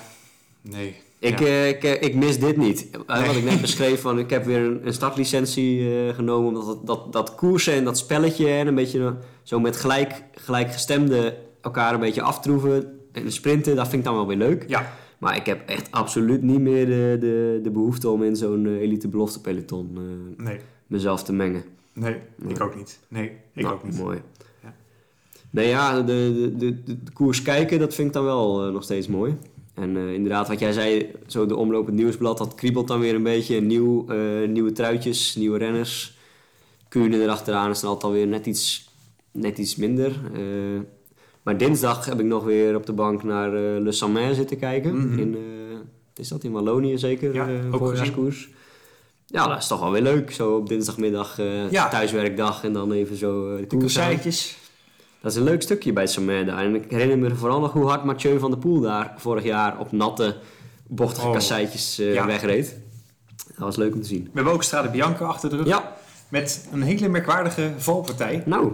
[0.60, 1.04] nee.
[1.18, 1.46] Ik, Ja.
[1.46, 2.88] eh, ik, eh, ik mis dit niet.
[2.90, 3.26] Eh, Nee.
[3.26, 6.48] Wat ik net beschreef, van, ik heb weer een, een startlicentie genomen.
[6.48, 11.34] Omdat dat, dat, dat koersen en dat spelletje en een beetje zo met gelijk, gelijkgestemden
[11.60, 12.98] elkaar een beetje aftroeven.
[13.12, 14.64] En sprinten, dat vind ik dan wel weer leuk.
[14.68, 18.66] Ja, Maar ik heb echt absoluut niet meer de, de, de behoefte om in zo'n
[18.66, 19.98] elite belofte peloton
[20.36, 20.58] nee.
[20.86, 21.64] mezelf te mengen.
[21.92, 22.16] Nee,
[22.48, 22.98] ik ook niet.
[23.08, 23.98] Nee, ik Nou, ook niet.
[23.98, 24.20] Mooi.
[24.62, 24.74] Ja.
[25.50, 26.02] Nee ja, de,
[26.56, 29.36] de, de, de, koers kijken, dat vind ik dan wel nog steeds mooi.
[29.76, 33.14] En eh, inderdaad, wat jij zei, zo de omloop het nieuwsblad, dat kriebelt dan weer
[33.14, 33.60] een beetje.
[33.60, 36.16] Nieuw, eh, nieuwe truitjes, nieuwe renners.
[36.88, 38.90] Kuurne erachteraan is dan altijd alweer net iets,
[39.30, 40.20] net iets minder.
[40.34, 40.40] Eh,
[41.42, 44.96] maar dinsdag heb ik nog weer op de bank naar Le Samin zitten kijken.
[44.96, 45.18] Mhm.
[45.18, 45.36] in,
[46.16, 47.34] is dat in Wallonië zeker?
[47.34, 48.48] Ja, voorjaarskoers.
[49.26, 50.30] Ja, dat is toch wel weer leuk.
[50.30, 51.36] Zo op dinsdagmiddag
[51.70, 51.88] Ja.
[51.88, 54.56] thuiswerkdag en dan even zo de De koers.
[55.26, 56.06] Dat is een leuk stukje bij
[56.44, 56.64] daar.
[56.64, 59.78] En ik herinner me vooral nog hoe hard Mathieu van der Poel daar vorig jaar
[59.78, 60.36] op natte,
[60.86, 61.32] bochtige Oh.
[61.32, 62.26] kasseitjes eh, Ja.
[62.26, 62.76] wegreed.
[63.46, 64.22] Dat was leuk om te zien.
[64.24, 65.66] We hebben ook Strade Bianca achter de rug.
[65.66, 65.96] Ja,
[66.28, 68.42] Met een hele merkwaardige valpartij.
[68.44, 68.72] nou.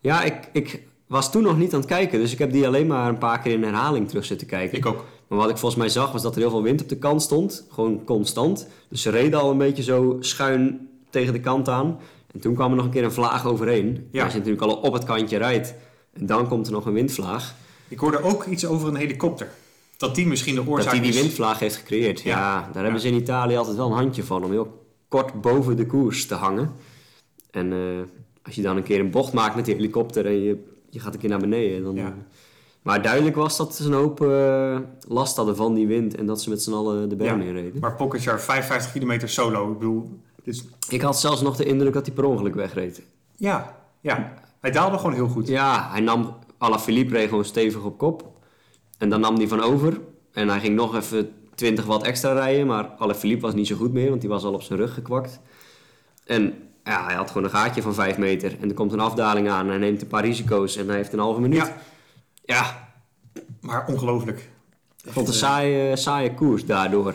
[0.00, 2.18] Ja, ik, ik was toen nog niet aan het kijken.
[2.18, 4.78] Dus ik heb die alleen maar een paar keer in herhaling terug zitten kijken.
[4.78, 5.04] Ik ook.
[5.28, 7.22] Maar wat ik volgens mij zag was dat er heel veel wind op de kant
[7.22, 7.66] stond.
[7.70, 8.66] Gewoon constant.
[8.88, 11.98] Dus ze reden al een beetje zo schuin tegen de kant aan.
[12.32, 14.08] En toen kwam er nog een keer een vlaag overheen.
[14.10, 14.22] Ja.
[14.24, 15.74] Als je natuurlijk al op het kantje rijdt.
[16.12, 17.54] En dan komt er nog een windvlaag.
[17.88, 19.48] Ik hoorde ook iets over een helikopter.
[19.96, 21.20] Dat die misschien de oorzaak Dat hij die is.
[21.20, 22.20] windvlaag heeft gecreëerd.
[22.20, 22.70] Ja, Ja.
[22.72, 24.44] daar hebben ze in Italië altijd wel een handje van.
[24.44, 26.72] Om heel kort boven de koers te hangen.
[27.50, 27.78] En eh,
[28.42, 30.26] als je dan een keer een bocht maakt met die helikopter.
[30.26, 31.82] En je, je gaat een keer naar beneden.
[31.82, 32.14] Dan, Ja.
[32.82, 36.14] Maar duidelijk was dat ze een hoop eh, last hadden van die wind.
[36.16, 37.46] En dat ze met z'n allen de berm Ja.
[37.46, 37.80] inreden.
[37.80, 39.72] Maar Pogacar 55 kilometer solo.
[39.72, 40.20] Ik bedoel,
[40.88, 43.02] Ik had zelfs nog de indruk dat hij per ongeluk wegreed.
[43.36, 44.34] Ja, ja.
[44.60, 45.48] Hij daalde gewoon heel goed.
[45.48, 48.38] Ja, hij nam Alaphilippe reed gewoon stevig op kop.
[48.98, 50.00] En dan nam hij van over.
[50.32, 52.66] En hij ging nog even 20 watt extra rijden.
[52.66, 55.40] Maar Alaphilippe was niet zo goed meer, want die was al op zijn rug gekwakt.
[56.24, 58.56] En ja, hij had gewoon een gaatje van 5 meter.
[58.60, 59.68] En er komt een afdaling aan.
[59.68, 61.58] Hij neemt een paar risico's en hij heeft een halve minuut.
[61.66, 61.76] Ja.
[62.44, 62.88] Ja,
[63.60, 64.48] Maar ongelooflijk.
[65.04, 67.14] ik vond een saaie, saaie koers daardoor.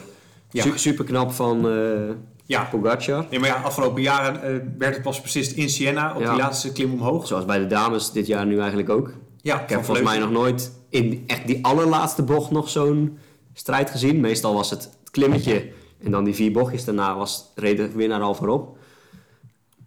[0.49, 0.77] Ja.
[0.77, 2.09] super knap van eh
[2.47, 2.63] Ja.
[2.63, 3.25] Pogacar.
[3.29, 6.29] Nee, maar ja, afgelopen jaren eh, werd het pas beslist in Siena op Ja.
[6.33, 7.27] die laatste klim omhoog.
[7.27, 9.11] Zoals bij de dames dit jaar nu eigenlijk ook.
[9.41, 13.17] Ja, Ik heb volgens mij nog nooit in echt die allerlaatste bocht nog zo'n
[13.53, 14.19] strijd gezien.
[14.19, 15.69] Meestal was het het klimmetje
[16.03, 18.77] en dan die vier bochtjes daarna was, reed de winnaar al voorop.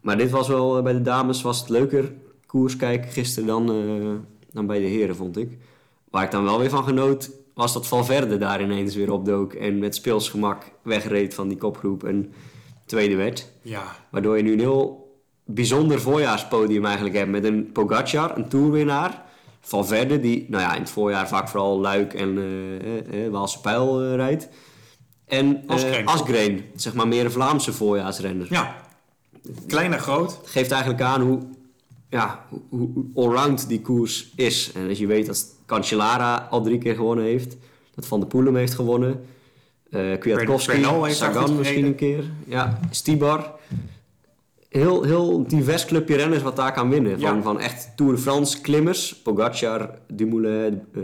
[0.01, 2.13] Maar dit was wel, eh, bij de dames was het leuker
[2.47, 5.59] koers kijken gisteren dan, eh, dan bij de heren, vond ik.
[6.11, 9.79] Waar ik dan wel weer van genoot, was dat Valverde daar ineens weer opdook en
[9.79, 12.33] met speelsgemak wegreed van die kopgroep en
[12.87, 13.51] tweede werd.
[13.63, 15.13] Ja, Waardoor je nu een heel
[15.45, 17.31] bijzonder voorjaarspodium eigenlijk hebt.
[17.31, 19.23] Met een Pogacar, een toerwinnaar.
[19.61, 24.03] Valverde, die nou ja, in het voorjaar vaak vooral Luik en eh, eh, Waalse Pijl
[24.03, 24.49] eh, rijdt.
[25.27, 26.07] En eh, Asgreen.
[26.07, 28.47] Asgreen, zeg maar meer een Vlaamse voorjaarsrenner.
[28.51, 28.77] ja.
[29.67, 30.37] Klein en groot.
[30.37, 31.41] Het geeft eigenlijk aan hoe,
[32.09, 34.73] ja, hoe, hoe allround die koers is.
[34.75, 37.57] En als je weet dat Cancellara al drie keer gewonnen heeft.
[37.95, 39.21] Dat Van der Poel hem heeft gewonnen.
[39.91, 42.25] eh Kwiatkowski, Sagan misschien een keer.
[42.47, 43.55] Ja, Stibar.
[44.69, 47.21] Heel, heel divers clubje renners wat daar kan winnen.
[47.21, 47.43] Van, Ja.
[47.43, 49.17] van echt Tour de France klimmers.
[49.23, 51.01] Pogacar, Dumoulin, eh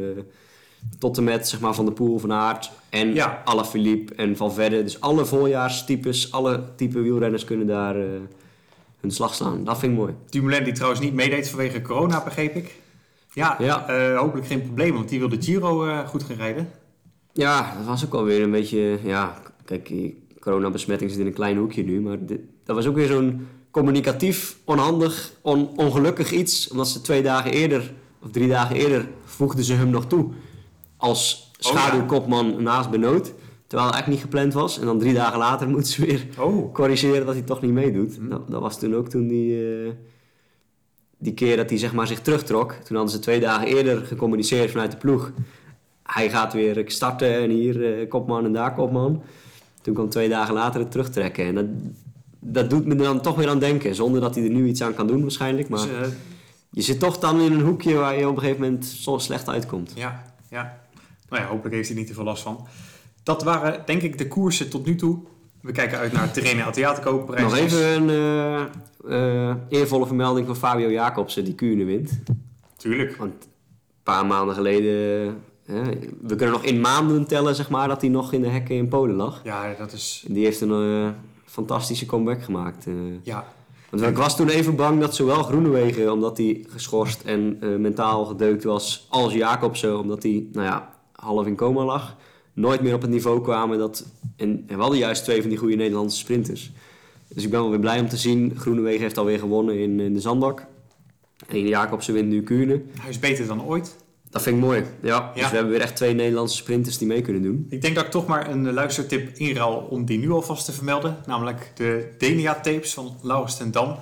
[0.99, 2.71] tot en met zeg maar, Van der Poel, Van Aert.
[2.91, 3.43] En Ja.
[3.45, 4.83] Alaphilippe en Valverde.
[4.83, 8.07] Dus alle voorjaarstypes, alle type wielrenners kunnen daar eh,
[9.01, 9.65] hun slag slaan.
[9.65, 10.15] Dat vind ik mooi.
[10.31, 12.75] Dumoulin die trouwens niet meedeed vanwege corona, begreep ik.
[13.35, 13.87] Ja, Ja.
[13.89, 16.69] eh, hopelijk geen probleem, want die wilde Giro eh, goed gaan rijden.
[17.33, 18.99] Ja, dat was ook alweer een beetje...
[19.05, 19.93] Ja, kijk,
[20.41, 22.01] coronabesmetting zit in een klein hoekje nu.
[22.01, 26.69] Maar dit- dat was ook weer zo'n communicatief, onhandig, on- ongelukkig iets.
[26.71, 27.93] Omdat ze twee dagen eerder,
[28.23, 30.27] of drie dagen eerder, voegden ze hem nog toe.
[30.97, 31.79] Als Oh, ja.
[31.79, 33.25] schaduwkopman naast Benoot.
[33.67, 34.79] Terwijl het eigenlijk niet gepland was.
[34.79, 38.17] En dan drie dagen later moeten ze weer Oh, corrigeren dat hij toch niet meedoet.
[38.17, 38.29] Hm.
[38.29, 39.91] Dat, dat was toen ook toen die, eh,
[41.19, 42.73] die keer dat hij zeg maar, zich terugtrok.
[42.73, 45.33] Toen hadden ze twee dagen eerder gecommuniceerd vanuit de ploeg.
[46.03, 49.23] Hij gaat weer starten en hier eh, kopman en daar kopman.
[49.83, 51.45] Toen kwam twee dagen later het terugtrekken.
[51.45, 51.67] En dat,
[52.41, 53.95] dat doet me dan toch weer aan denken.
[53.95, 55.69] Zonder dat hij er nu iets aan kan doen waarschijnlijk.
[55.69, 56.07] Maar dus, eh,
[56.71, 59.49] je zit toch dan in een hoekje waar je op een gegeven moment zo slecht
[59.49, 59.93] uitkomt.
[59.95, 60.83] ja, ja.
[61.29, 62.67] Nou ja, hopelijk heeft hij niet te veel last van.
[63.23, 65.19] Dat waren denk ik de koersen tot nu toe.
[65.65, 67.43] We kijken uit naar Terreno Adriatico, Parijs.
[67.43, 72.23] Nog even een eh, eh, eervolle vermelding van Fabio Jacobsen die Kuurne wint.
[72.77, 73.17] Tuurlijk.
[73.17, 73.51] Want een
[74.03, 74.93] paar maanden geleden,
[75.67, 75.83] hè,
[76.21, 78.89] we kunnen nog in maanden tellen zeg maar, dat hij nog in de hekken in
[78.89, 79.41] Polen lag.
[79.45, 80.25] Ja, dat is...
[80.29, 81.09] Die heeft een eh,
[81.45, 82.87] fantastische comeback gemaakt.
[83.23, 83.45] Ja,
[83.91, 88.65] want ik was toen even bang dat zowel Groenewegen, omdat hij geschorst en mentaal gedeukt
[88.65, 92.17] was, als Jacobsen, omdat hij nou ja, half in coma lag,
[92.55, 93.79] nooit meer op het niveau kwamen.
[93.79, 96.73] Dat, en, en we hadden juist twee van die goede Nederlandse sprinters.
[97.29, 98.53] Dus ik ben wel weer blij om te zien.
[98.57, 100.67] Groenewegen heeft alweer gewonnen in, in de zandbak.
[101.49, 102.83] En Jacobsen wint nu Kuurne.
[103.01, 103.97] hij is beter dan ooit.
[104.31, 104.85] Dat vind ik mooi.
[105.03, 105.49] Ja, dus Ja.
[105.49, 107.67] we hebben weer echt twee Nederlandse sprinters die mee kunnen doen.
[107.69, 111.17] Ik denk dat ik toch maar een luistertip inruil om die nu alvast te vermelden.
[111.27, 113.97] Namelijk de Denia-tapes van Laurens ten Dam.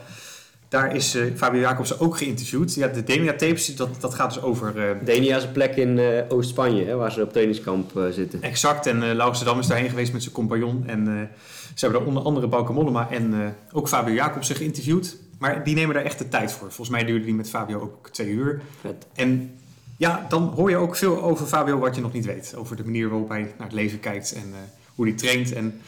[0.72, 2.74] Daar is eh, Fabio Jacobsen ook geïnterviewd.
[2.74, 4.88] Ja, de Denia-tapes, dat, dat gaat dus over...
[4.88, 8.42] eh, Denia is een plek in eh, Oost-Spanje, waar ze op trainingskamp zitten.
[8.42, 10.84] Exact, en Dam is daarheen geweest met zijn compagnon.
[10.86, 11.30] En
[11.74, 15.16] ze hebben daar onder andere Bauke Mollema en ook Fabio Jacobsen geïnterviewd.
[15.38, 16.66] Maar die nemen daar echt de tijd voor.
[16.66, 18.62] Volgens mij duurde die met Fabio ook twee uur.
[18.80, 19.06] Vet.
[19.14, 19.58] En
[19.96, 22.54] ja, dan hoor je ook veel over Fabio wat je nog niet weet.
[22.56, 24.54] Over de manier waarop hij naar het leven kijkt en
[24.94, 25.52] hoe hij traint.
[25.52, 25.80] En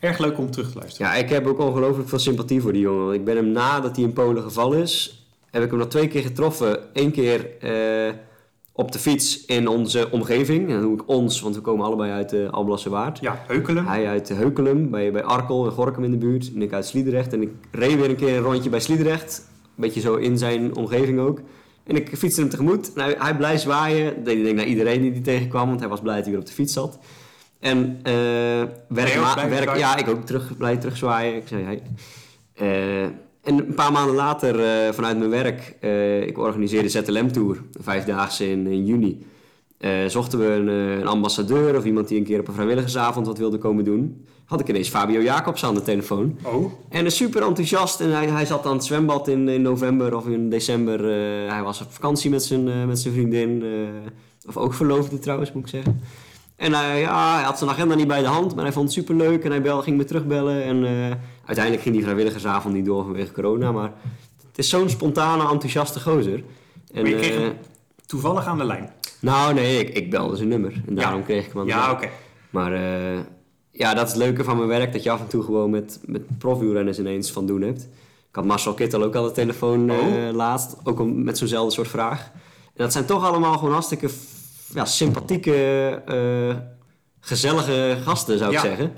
[0.00, 1.12] erg leuk om terug te luisteren.
[1.12, 3.04] Ja, ik heb ook ongelooflijk veel sympathie voor die jongen.
[3.04, 6.08] Want ik ben hem nadat hij in Polen gevallen is, heb ik hem nog twee
[6.08, 6.78] keer getroffen.
[6.92, 8.14] Eén keer eh,
[8.72, 10.68] op de fiets in onze omgeving.
[10.68, 13.18] En dan doe ik ons, want we komen allebei uit de Alblasse Waard.
[13.20, 13.86] Ja, Heukelen.
[13.86, 16.50] Hij uit Heukelum, bij, bij Arkel en Gorkum in de buurt.
[16.54, 17.32] En ik uit Sliedrecht.
[17.32, 19.48] En ik reed weer een keer een rondje bij Sliedrecht.
[19.62, 21.40] Een beetje zo in zijn omgeving ook.
[21.84, 22.92] En ik fietste hem tegemoet.
[22.92, 24.14] En hij, hij blij zwaaien.
[24.14, 25.68] Dat deed ik denk naar iedereen die die tegenkwam.
[25.68, 26.98] Want hij was blij dat hij weer op de fiets zat.
[27.60, 28.12] En eh
[28.88, 31.36] werk, ook werk ja, ik ook terug, blij terug zwaaien.
[31.36, 31.82] Ik zei, hey.
[32.54, 33.02] Eh,
[33.42, 35.76] en een paar maanden later, eh, vanuit mijn werk,
[36.28, 39.26] ik organiseerde ZLM-tour, een vijfdaagse in, in juni.
[40.06, 40.66] Zochten we een,
[41.00, 44.26] een ambassadeur of iemand die een keer op een vrijwilligersavond wat wilde komen doen.
[44.44, 46.38] Had ik ineens Fabio Jacobs aan de telefoon.
[46.42, 48.00] Oh, En is super enthousiast.
[48.00, 51.04] En hij, hij zat aan het zwembad in, in november of in december.
[51.50, 53.64] hij was op vakantie met zijn, met zijn vriendin.
[54.46, 56.00] of ook verloofde trouwens, moet ik zeggen.
[56.60, 58.94] En hij, ja, hij had zijn agenda niet bij de hand, maar hij vond het
[58.94, 59.44] super leuk.
[59.44, 60.62] En hij bel, ging me terugbellen.
[60.62, 63.72] En eh, uiteindelijk ging die vrijwilligersavond niet door vanwege corona.
[63.72, 63.92] Maar
[64.48, 66.44] het is zo'n spontane, enthousiaste gozer.
[66.92, 67.52] En, Maar je kreeg eh, hem
[68.06, 68.90] toevallig aan de lijn.
[69.20, 70.82] nou, nee, ik, ik belde zijn nummer.
[70.86, 71.90] En daarom kreeg ik hem aan de Ja, lijn.
[71.96, 72.08] oké.
[72.50, 73.18] Maar eh,
[73.70, 76.00] ja, dat is het leuke van mijn werk, dat je af en toe gewoon met,
[76.04, 77.82] met profwielrenners ineens van doen hebt.
[78.28, 79.98] Ik had Marcel Kittel ook aan de telefoon Oh.
[80.32, 82.30] laatst, ook om, met zo'nzelfde soort vraag.
[82.64, 84.08] En dat zijn toch allemaal gewoon hartstikke
[84.74, 85.54] ja, sympathieke,
[86.06, 86.56] eh,
[87.20, 88.62] gezellige gasten, zou ik Ja.
[88.62, 88.92] zeggen.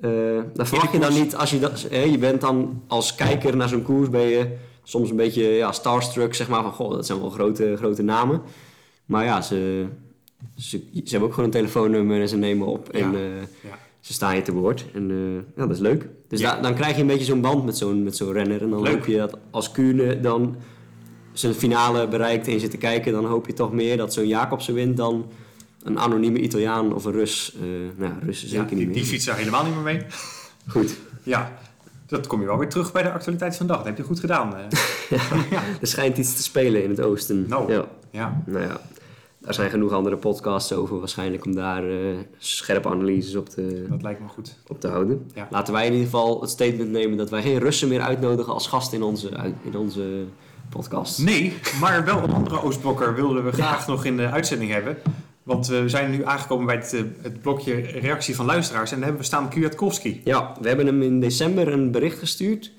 [0.00, 0.10] Eh
[0.54, 1.86] dat verwacht je dan niet als je dat...
[1.90, 5.72] hè, je bent dan als kijker naar zo'n koers, ben je soms een beetje ja,
[5.72, 8.42] starstruck, zeg maar, van goh, dat zijn wel grote, grote namen.
[9.06, 9.86] Maar ja, ze,
[10.56, 13.18] ze, ze hebben ook gewoon een telefoonnummer en ze nemen op en Ja.
[13.18, 13.78] eh, Ja.
[14.00, 14.84] ze staan je te woord.
[14.94, 15.08] En
[15.56, 16.08] ja, dat is leuk.
[16.28, 18.62] Dus da- dan krijg je een beetje zo'n band met zo'n, met zo'n renner.
[18.62, 18.92] En dan Leuk.
[18.94, 20.56] hoop je dat als Kuurne dan
[21.32, 24.26] zijn finale bereikt en je zit te kijken, dan hoop je toch meer dat zo'n
[24.28, 25.26] Jacobsen wint dan
[25.82, 27.54] een anonieme Italiaan of een Rus.
[27.54, 27.60] Eh
[27.96, 28.94] nou, ja, Ja, zeker die, niet meer.
[28.94, 30.02] die fietst daar helemaal niet meer mee.
[30.68, 30.96] Goed.
[31.22, 31.52] Ja,
[32.06, 33.80] dat kom je wel weer terug bij de actualiteit van de dag.
[33.82, 34.56] Dat heb je goed gedaan.
[34.56, 34.62] eh.
[35.80, 37.44] Er schijnt iets te spelen in het oosten.
[37.48, 37.72] Nou.
[37.72, 37.84] Ja.
[38.10, 38.42] ja.
[38.46, 38.80] Nou ja,
[39.38, 41.96] daar zijn genoeg andere podcasts over waarschijnlijk om daar eh,
[42.38, 44.58] scherpe analyses op te, dat lijkt me goed.
[44.66, 45.30] op te houden.
[45.34, 45.48] Ja.
[45.50, 48.66] Laten wij in ieder geval het statement nemen dat wij geen Russen meer uitnodigen als
[48.66, 49.30] gast in onze,
[49.62, 50.24] in onze
[50.70, 51.18] podcast.
[51.18, 54.96] Nee, maar wel een andere Oostblokker wilden we graag nog in de uitzending hebben.
[55.42, 58.90] Want we zijn nu aangekomen bij het, eh, het blokje reactie van luisteraars.
[58.90, 60.20] En daar hebben we staan Kwiatkowski.
[60.24, 62.72] Ja, we hebben hem in december een bericht gestuurd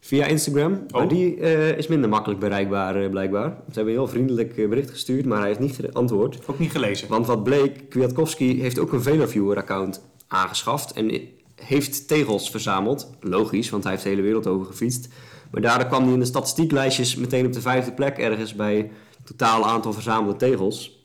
[0.00, 0.82] via Instagram.
[0.90, 1.08] Maar Oh.
[1.08, 3.48] die eh, is minder makkelijk bereikbaar eh, blijkbaar.
[3.50, 6.38] Ze hebben een heel vriendelijk bericht gestuurd, maar hij heeft niet geantwoord.
[6.46, 7.08] Ook niet gelezen.
[7.08, 11.20] Want wat bleek, Kwiatkowski heeft ook een Veloviewer-account aangeschaft en
[11.54, 13.10] heeft tegels verzameld.
[13.20, 15.08] Logisch, want hij heeft de hele wereld over gefietst.
[15.50, 19.26] Maar daardoor kwam hij in de statistieklijstjes meteen op de vijfde plek ergens bij het
[19.26, 21.04] totale aantal verzamelde tegels.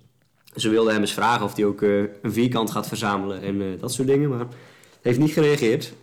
[0.55, 3.67] Ze wilden hem eens vragen of hij ook eh, een vierkant gaat verzamelen en eh,
[3.79, 4.47] dat soort dingen, maar hij
[5.01, 5.93] heeft niet gereageerd.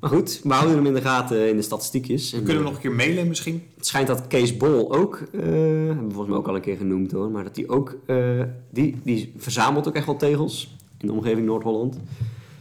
[0.00, 2.30] Maar goed, we houden hem in de gaten in de statistiekjes.
[2.30, 3.62] We kunnen eh, nog een keer mailen misschien.
[3.76, 6.76] het schijnt dat Kees Bol ook, eh, hebben we volgens mij ook al een keer
[6.76, 11.06] genoemd hoor, maar dat die ook, eh, die, die verzamelt ook echt wel tegels in
[11.06, 11.98] de omgeving Noord-Holland.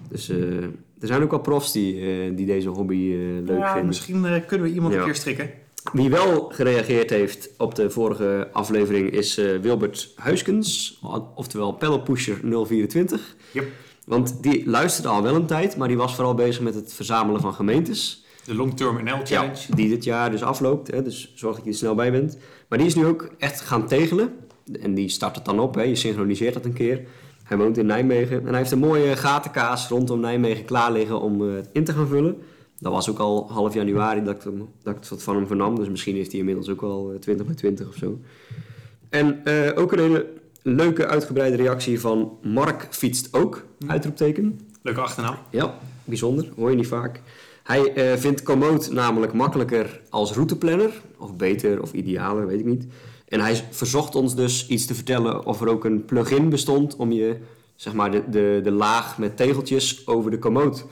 [0.10, 0.38] Dus eh,
[1.02, 3.86] er zijn ook wel profs die, eh, die deze hobby eh, leuk ja, vinden.
[3.86, 5.50] misschien eh, kunnen we iemand een keer strikken.
[5.94, 11.00] Wie wel gereageerd heeft op de vorige aflevering is Wilbert Huiskens,
[11.36, 13.36] oftewel Pellepusher 024.
[13.52, 13.66] Yep.
[14.06, 17.42] Want die luisterde al wel een tijd, maar die was vooral bezig met het verzamelen
[17.42, 18.26] van gemeentes.
[18.46, 19.56] De Long Term NL Challenge.
[19.68, 20.92] Ja, die dit jaar dus afloopt.
[20.92, 22.38] Hè, dus zorg dat je er snel bij bent.
[22.68, 24.34] Maar die is nu ook echt gaan tegelen.
[24.82, 25.76] En die start het dan op.
[25.76, 25.82] Hè.
[25.82, 27.02] Je synchroniseert dat een keer.
[27.52, 28.40] Hij woont in Nijmegen.
[28.40, 31.94] En hij heeft een mooie gatenkaas rondom Nijmegen klaar liggen om eh, het in te
[31.94, 32.38] gaan vullen.
[32.80, 35.76] Dat was ook al half januari dat ik, hem- dat ik wat van hem vernam.
[35.76, 38.20] Dus misschien heeft hij inmiddels ook wel eh, 20 bij 20 of zo.
[39.10, 40.28] En eh, ook een hele
[40.62, 43.66] leuke uitgebreide reactie van Mark fietst ook.
[43.88, 44.60] Uitroepteken.
[44.82, 45.36] Leuke achternaam.
[45.50, 45.74] Ja,
[46.06, 46.48] bijzonder.
[46.56, 47.22] Hoor je niet vaak.
[47.64, 50.92] Hij eh, vindt Komoot namelijk makkelijker als routeplanner.
[51.18, 52.86] Of beter of idealer, weet ik niet.
[53.32, 57.12] En hij verzocht ons dus iets te vertellen of er ook een plugin bestond om
[57.12, 57.38] je,
[57.76, 60.86] zeg maar, de, de, de laag met tegeltjes over de Komoot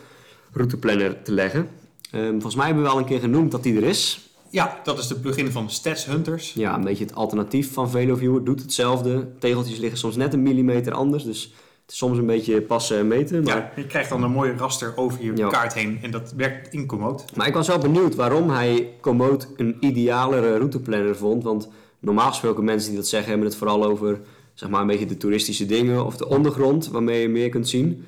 [0.53, 1.69] routeplanner te leggen.
[2.11, 4.29] Ehm, volgens mij hebben we al een keer genoemd dat die er is.
[4.49, 6.53] Ja, dat is de plugin van Stats Hunters.
[6.53, 8.43] Ja, een beetje het alternatief van VeloViewer.
[8.43, 9.27] Doet hetzelfde.
[9.39, 11.23] Tegeltjes liggen soms net een millimeter anders.
[11.23, 11.43] Dus
[11.81, 13.43] het is soms een beetje passen en meten.
[13.43, 15.47] Maar Ja, je krijgt dan een mooie raster over je Ja.
[15.49, 15.99] kaart heen.
[16.01, 17.23] En dat werkt incommode.
[17.35, 21.43] Maar ik was wel benieuwd waarom hij Komoot een idealere routeplanner vond.
[21.43, 21.67] Want
[21.99, 24.19] normaal gesproken mensen die dat zeggen hebben het vooral over
[24.53, 28.05] zeg maar, een beetje de toeristische dingen of de ondergrond waarmee je meer kunt zien.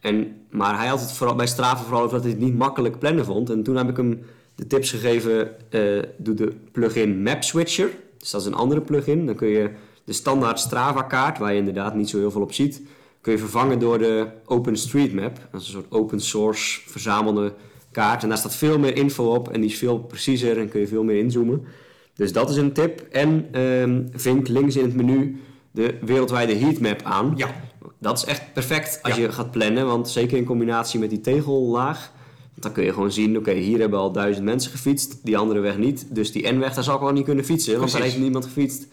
[0.00, 2.98] En, maar hij had het vooral, bij Strava vooral over dat hij het niet makkelijk
[2.98, 3.50] plannen vond.
[3.50, 4.22] En toen heb ik hem
[4.54, 7.90] de tips gegeven, eh, doe de plugin Map Switcher.
[8.18, 9.26] Dus dat is een andere plugin.
[9.26, 9.70] Dan kun je
[10.04, 12.82] de standaard Strava kaart, waar je inderdaad niet zo heel veel op ziet,
[13.20, 15.48] kun je vervangen door de OpenStreetMap.
[15.50, 17.52] Dat is een soort open source verzamelde
[17.90, 18.22] kaart.
[18.22, 20.86] En daar staat veel meer info op en die is veel preciezer en kun je
[20.86, 21.64] veel meer inzoomen.
[22.14, 23.00] Dus dat is een tip.
[23.00, 27.32] En ehm, vink links in het menu de wereldwijde heatmap aan.
[27.36, 27.50] Ja,
[27.98, 29.20] Dat is echt perfect als Ja.
[29.22, 32.12] je gaat plannen, want zeker in combinatie met die tegellaag.
[32.54, 35.78] Dan kun je gewoon zien, oké, hier hebben al duizend mensen gefietst, die andere weg
[35.78, 36.06] niet.
[36.14, 38.86] Dus die N-weg, daar zal ik wel niet kunnen fietsen, want daar heeft niemand gefietst.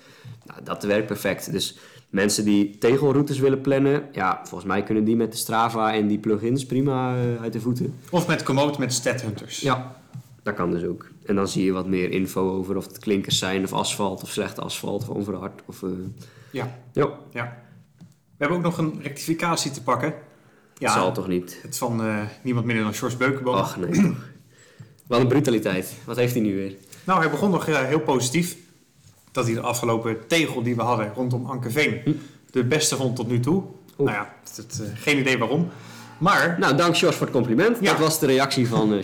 [0.46, 1.52] Nou, dat werkt perfect.
[1.52, 1.78] Dus
[2.10, 6.18] mensen die tegelroutes willen plannen, ja, volgens mij kunnen die met de Strava en die
[6.20, 7.94] plugins prima eh, uit de voeten.
[8.10, 9.60] of met commode met Stat Hunters.
[9.60, 9.96] Ja,
[10.44, 11.08] dat kan dus ook.
[11.30, 14.30] En dan zie je wat meer info over of het klinkers zijn, of asfalt, of
[14.30, 15.62] slechte asfalt, of onverhard.
[15.66, 15.84] Of,
[16.52, 17.58] Ja, ja, ja.
[17.98, 18.06] We
[18.38, 20.14] hebben ook nog een rectificatie te pakken.
[20.80, 21.60] dat zal toch niet.
[21.62, 23.56] Het van eh, niemand minder dan George Beukenboom.
[23.56, 24.16] Ach nee, toch.
[25.08, 25.94] Wat een brutaliteit.
[26.06, 26.76] Wat heeft hij nu weer?
[27.04, 28.58] Nou, hij begon nog eh, heel positief.
[29.32, 32.12] Dat hij de afgelopen tegel die we hadden rondom Ankerveen Hm.
[32.52, 33.64] de beste vond tot nu toe.
[33.98, 35.70] Nou ja, het, het, eh, geen idee waarom.
[36.20, 37.78] Maar, Nou, dank Sjors voor het compliment.
[37.82, 37.92] Ja.
[37.92, 39.00] Dat was de reactie van eh.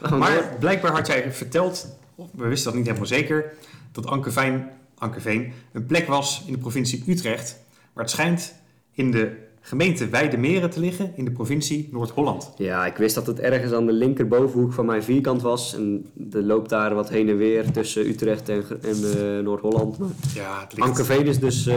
[0.00, 0.18] gaan door.
[0.18, 3.52] maar blijkbaar had jij verteld, of we wisten dat niet helemaal zeker,
[3.92, 4.64] dat Ankerveen,
[4.98, 7.56] Ankerveen een plek was in de provincie Utrecht.
[7.92, 8.54] Maar het schijnt
[8.92, 12.50] in de gemeente Weidemeren te liggen in de provincie Noord-Holland.
[12.56, 15.74] Ja, ik wist dat het ergens aan de linkerbovenhoek van mijn vierkant was.
[15.74, 19.98] En er loopt daar wat heen en weer tussen Utrecht en, en eh, Noord-Holland.
[19.98, 21.26] Maar Ja, het ligt...
[21.26, 21.74] Is dus eh,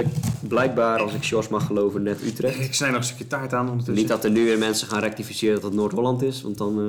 [0.47, 2.59] blijkbaar, als ik Sjors mag geloven, net Utrecht.
[2.59, 3.95] Ik snij nog een stukje taart aan ondertussen.
[3.95, 6.85] Niet dat er nu weer mensen gaan rectificeren dat het Noord-Holland is, want dan eh,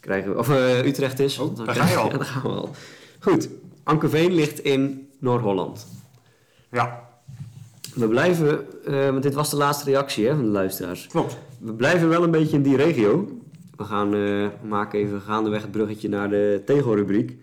[0.00, 0.38] krijgen we...
[0.38, 0.48] Of
[0.84, 1.38] Utrecht is.
[1.38, 2.10] Oh, dan daar krijg- ga je al.
[2.10, 2.70] Ja, daar gaan we al.
[3.20, 3.48] Goed,
[3.82, 5.86] Ankerveen ligt in Noord-Holland.
[6.70, 7.07] Ja,
[7.98, 11.06] We blijven, eh, want dit was de laatste reactie hè, van de luisteraars.
[11.06, 11.38] klopt.
[11.60, 13.28] We blijven wel een beetje in die regio.
[13.76, 17.36] We gaan eh, maken even gaandeweg het bruggetje naar de tegelrubriek.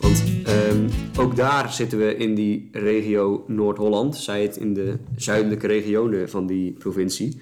[0.00, 5.66] Want ehm, ook daar zitten we in die regio Noord-Holland, zij het in de zuidelijke
[5.66, 7.40] regionen van die provincie.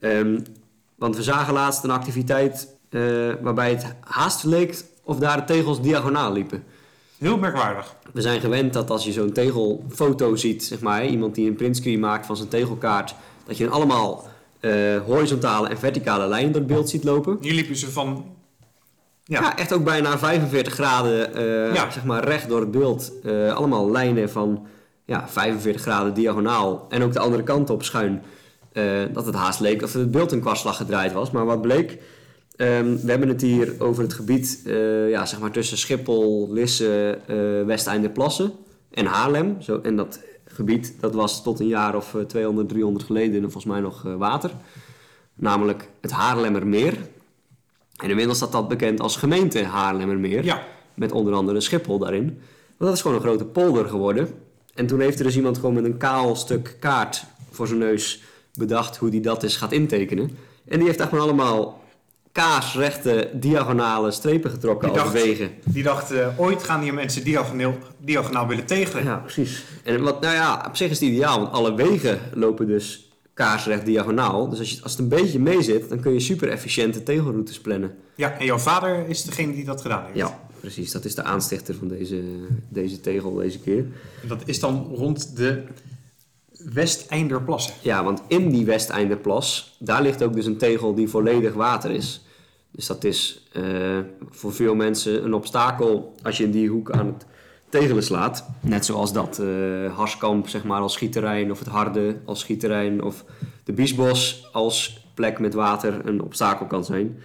[0.00, 0.38] Ehm,
[0.96, 3.00] want we zagen laatst een activiteit eh,
[3.40, 6.64] waarbij het haast leek of daar de tegels diagonaal liepen.
[7.18, 7.96] Heel merkwaardig.
[8.12, 12.00] We zijn gewend dat als je zo'n tegelfoto ziet, zeg maar, iemand die een printscreen
[12.00, 13.14] maakt van zijn tegelkaart,
[13.46, 14.28] dat je dan allemaal
[14.60, 14.72] eh,
[15.04, 17.38] horizontale en verticale lijnen door het beeld ziet lopen.
[17.40, 18.24] Hier liepen ze van...
[19.24, 21.90] Ja, Ja, echt ook bijna 45 graden, eh, Ja.
[21.90, 23.12] zeg maar, recht door het beeld.
[23.54, 24.66] Allemaal lijnen van
[25.04, 28.22] ja, 45 graden diagonaal en ook de andere kant op schuin.
[28.76, 31.30] Eh, dat het haast leek of het beeld een kwartslag gedraaid was.
[31.30, 31.98] Maar wat bleek,
[32.56, 37.18] ehm, we hebben het hier over het gebied eh, ja, zeg maar tussen Schiphol, Lisse,
[37.26, 38.52] eh Westeinderplassen
[38.90, 39.56] en Haarlem.
[39.60, 43.64] Zo, en dat gebied dat was tot een jaar of eh, 200, 300 geleden volgens
[43.64, 44.50] mij nog water.
[45.34, 46.94] Namelijk het Haarlemmermeer.
[47.96, 50.44] En inmiddels staat dat bekend als gemeente Haarlemmermeer.
[50.44, 50.62] ja.
[50.94, 52.24] Met onder andere Schiphol daarin.
[52.24, 52.38] Want
[52.78, 54.28] dat is gewoon een grote polder geworden.
[54.74, 58.22] En toen heeft er dus iemand gewoon met een kaal stuk kaart voor zijn neus
[58.56, 60.30] bedacht hoe die dat is gaat intekenen.
[60.68, 61.84] En die heeft echt maar allemaal
[62.32, 65.50] kaarsrechte diagonale strepen getrokken Die dacht- wegen.
[65.64, 69.04] Die dacht, eh, ooit gaan hier mensen diagonaal, diagonaal willen tegelen.
[69.04, 69.64] Ja, precies.
[69.84, 73.84] En wat, nou ja, op zich is het ideaal, want alle wegen lopen dus kaarsrecht
[73.84, 74.48] diagonaal.
[74.48, 77.60] Dus als, je, als het een beetje mee zit, dan kun je super efficiënte tegelroutes
[77.60, 77.94] plannen.
[78.14, 80.16] Ja, en jouw vader is degene die dat gedaan heeft.
[80.16, 80.92] Ja, precies.
[80.92, 82.22] Dat is de aanstichter van deze,
[82.68, 83.78] deze tegel deze keer.
[84.22, 85.62] En dat is dan rond de
[86.72, 87.74] Westeinderplassen.
[87.82, 92.24] Ja, want in die Westeinderplas, daar ligt ook dus een tegel die volledig water is.
[92.70, 93.62] Dus dat is eh,
[94.30, 97.26] voor veel mensen een obstakel als je in die hoek aan het
[97.68, 98.48] tegelen slaat.
[98.60, 103.24] Net zoals dat eh, Harskamp zeg maar, als schieterrein of het Harde als schieterrein of
[103.64, 107.18] de Biesbos als plek met water een obstakel kan zijn.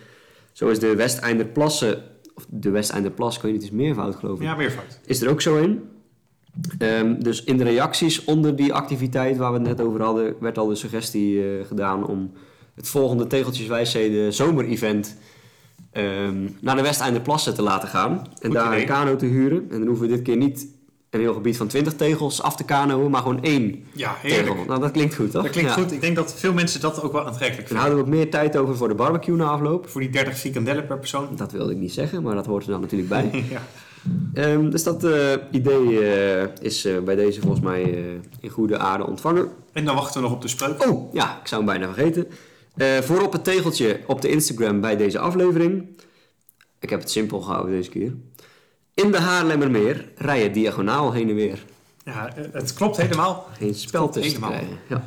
[0.52, 2.04] Zo is de Westeinderplassen,
[2.36, 5.00] of de Westeinderplas, kan je niet eens meervoud geloof ik Ja, meervoud.
[5.06, 5.90] is er ook zo in.
[6.78, 10.58] Ehm, dus in de reacties onder die activiteit waar we het net over hadden, werd
[10.58, 12.32] al de suggestie eh, gedaan om
[12.76, 15.16] het volgende Tegeltjeswijsheden zomerevent
[15.92, 18.12] ehm naar de Westeinderplassen te laten gaan.
[18.12, 18.80] En Goed daar idee.
[18.82, 19.58] een kano te huren.
[19.72, 20.68] En dan hoeven we dit keer niet
[21.10, 24.48] een heel gebied van 20 tegels af te kanoën, maar gewoon één Ja, heerlijk.
[24.48, 24.66] tegel.
[24.66, 25.42] Nou, dat klinkt goed, toch?
[25.44, 25.82] Dat klinkt Ja.
[25.82, 25.92] goed.
[25.92, 27.86] Ik denk dat veel mensen dat ook wel aantrekkelijk Dan vinden.
[27.86, 29.90] houden we ook meer tijd over voor de barbecue na afloop.
[29.90, 31.28] Voor die 30 frikandellen per persoon.
[31.36, 33.30] Dat wilde ik niet zeggen, maar dat hoort er dan natuurlijk bij.
[33.50, 33.62] ja.
[34.34, 37.82] Ehm, dus dat eh, idee eh, is eh, bij deze volgens mij
[38.40, 39.50] in goede aarde ontvangen.
[39.74, 40.88] En dan wachten we nog op de spreuk.
[40.88, 42.28] Oh, ja, ik zou hem bijna vergeten.
[43.04, 45.88] Voorop het tegeltje op de Instagram bij deze aflevering.
[46.80, 48.14] Ik heb het simpel gehouden deze keer.
[48.94, 51.64] In de Haarlemmermeer rij je diagonaal heen en weer.
[52.04, 53.48] Ja, het klopt helemaal.
[53.58, 54.64] Geen spel tussen helemaal.
[54.88, 55.04] Ja.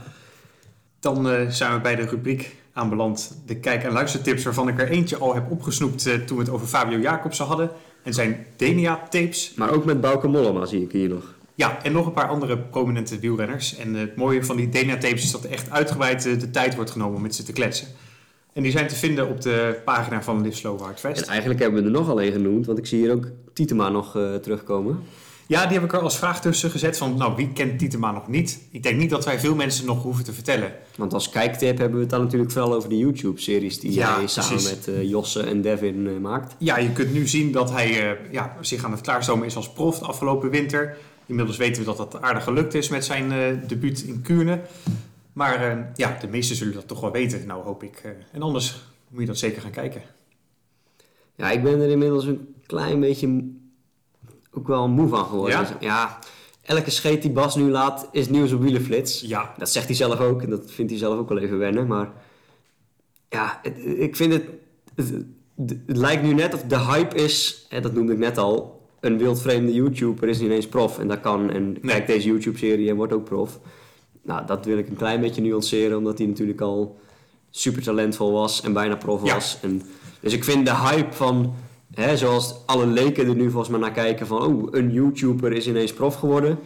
[1.01, 3.37] Dan zijn we bij de rubriek aanbeland.
[3.47, 6.67] De kijk- en luistertips waarvan ik er eentje al heb opgesnoept toen we het over
[6.67, 7.71] Fabio Jacobsen hadden.
[8.05, 9.53] En zijn Denia-tapes.
[9.57, 11.35] Maar ook met Bauke Mollema zie ik hier nog.
[11.55, 13.77] Ja, en nog een paar andere prominente wielrenners.
[13.77, 16.91] En het mooie van die Denia-tapes is dat er echt uitgebreid eh, de tijd wordt
[16.91, 17.87] genomen om met ze te kletsen.
[18.53, 21.27] En die zijn te vinden op de pagina van Live Slow Hard En Fest.
[21.27, 24.35] eigenlijk hebben we er nog alleen genoemd, want ik zie hier ook Tietema nog eh,
[24.35, 25.03] terugkomen.
[25.47, 28.29] Ja, die heb ik er als vraag tussen gezet van, nou, wie kent Tietema nog
[28.29, 28.59] niet?
[28.71, 30.73] Ik denk niet dat wij veel mensen nog hoeven te vertellen.
[30.97, 34.27] Want als kijktip hebben we het dan natuurlijk vooral over de YouTube-series die Ja, jij
[34.27, 34.71] samen precies.
[34.71, 36.55] met eh, Josse en Devin eh, maakt.
[36.59, 39.73] Ja, je kunt nu zien dat hij eh, ja, zich aan het klaarstomen is als
[39.73, 40.97] prof de afgelopen winter.
[41.27, 43.29] Inmiddels weten we dat dat aardig gelukt is met zijn
[43.67, 44.61] debuut in Kuurne.
[45.33, 48.03] Maar ja, de meesten zullen dat toch wel weten, nou hoop ik.
[48.33, 48.77] en anders
[49.09, 50.03] moet je dat zeker gaan kijken.
[51.35, 53.53] Ja, ik ben er inmiddels een klein beetje
[54.55, 55.55] ook wel moe van geworden.
[55.59, 55.61] Ja?
[55.63, 56.19] Dus, ja,
[56.63, 59.21] elke scheet die Bas nu laat is nieuws op wielenflits.
[59.21, 61.87] Ja, Dat zegt hij zelf ook en dat vindt hij zelf ook wel even wennen.
[61.87, 62.13] Maar
[63.29, 64.45] ja, het- ik vind het,
[64.95, 65.13] het,
[65.87, 69.73] lijkt nu net of de hype is, hè, dat noemde ik net al, een wildvreemde
[69.73, 71.51] YouTuber is niet eens prof en dat kan.
[71.51, 73.61] En kijk deze YouTube-serie en wordt ook prof.
[74.23, 76.99] Nou, dat wil ik een klein beetje nuanceren, omdat hij natuurlijk al
[77.51, 79.35] super talentvol was en bijna prof Ja.
[79.35, 79.59] was.
[79.63, 79.83] En,
[80.21, 81.55] dus ik vind de hype van,
[81.95, 85.67] hè, zoals alle leken er nu volgens mij naar kijken van, oh, een YouTuber is
[85.67, 86.59] ineens prof geworden.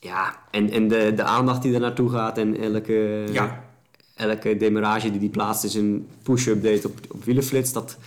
[0.00, 3.64] Ja, en, en de, de aandacht die er naartoe gaat en elke, ja.
[4.16, 7.72] elke demarage die die plaatst is een push-update op, op wielenflits.
[7.72, 7.98] Dat,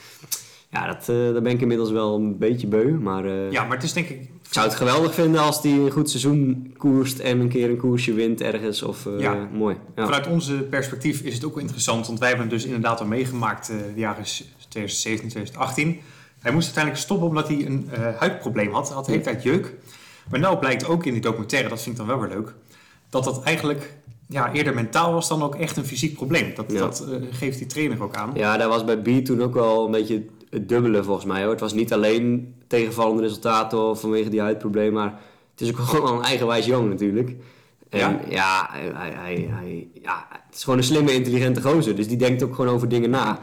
[0.71, 2.91] ja, dat, eh, daar ben ik inmiddels wel een beetje beu.
[2.91, 4.21] Maar eh, ja, maar het is denk ik...
[4.21, 7.77] ik zou het geweldig vinden als hij een goed seizoen koerst en een keer een
[7.77, 8.81] koersje wint ergens.
[8.81, 9.47] Of, eh, Ja.
[9.53, 9.75] Mooi.
[9.95, 10.03] Ja.
[10.05, 13.05] Vanuit onze perspectief is het ook wel interessant, want wij hebben hem dus inderdaad al
[13.05, 14.23] meegemaakt de jaren
[14.69, 15.99] 2017, 2018.
[16.39, 18.85] Hij moest uiteindelijk stoppen omdat hij een eh, huidprobleem had.
[18.87, 19.73] Hij had de hele tijd jeuk.
[20.29, 22.53] Maar nou blijkt ook in die documentaire, dat vind ik dan wel weer leuk,
[23.09, 23.93] dat dat eigenlijk
[24.27, 26.51] ja, eerder mentaal was dan ook echt een fysiek probleem.
[26.55, 26.79] Dat, Ja.
[26.79, 28.31] dat eh, geeft die trainer ook aan.
[28.33, 31.41] Ja, daar was bij B toen ook wel een beetje het dubbele volgens mij.
[31.41, 31.51] Hoor.
[31.51, 35.19] Het was niet alleen tegenvallende resultaten of vanwege die huidprobleem, maar
[35.51, 37.29] het is ook gewoon een eigenwijs jong natuurlijk.
[37.89, 38.67] En ja, Ja?
[38.71, 41.95] hij, hij, hij, hij- ja, het is gewoon een slimme, intelligente gozer.
[41.95, 43.39] Dus die denkt ook gewoon over dingen na.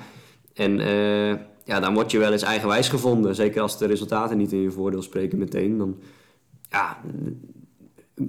[0.55, 1.35] En eh,
[1.67, 3.35] ja, dan word je wel eens eigenwijs gevonden.
[3.35, 5.79] Zeker als de resultaten niet in je voordeel spreken meteen.
[5.79, 5.97] Dan,
[6.69, 6.99] ja,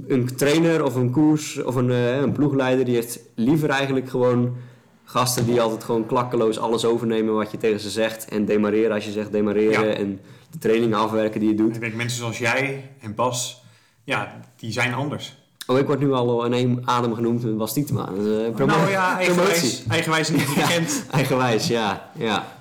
[0.08, 4.56] een trainer of een koers of een, uh, een ploegleider die heeft liever eigenlijk gewoon
[5.04, 8.28] gasten die altijd gewoon klakkeloos alles overnemen wat je tegen ze zegt.
[8.28, 9.98] En demareren als je zegt demareren.
[9.98, 10.20] En
[10.52, 11.76] de trainingen afwerken die je doet.
[11.76, 13.64] Ik denk mensen zoals jij en Bas,
[14.04, 15.38] ja, die zijn anders.
[15.68, 18.10] Oh, ik word nu al in één adem genoemd Bas Tietema.
[18.12, 20.92] Uh, nou ja, eigenwijs, eigenwijs en intelligent.
[21.08, 22.12] ja, eigenwijs, ja.
[22.16, 22.57] ja.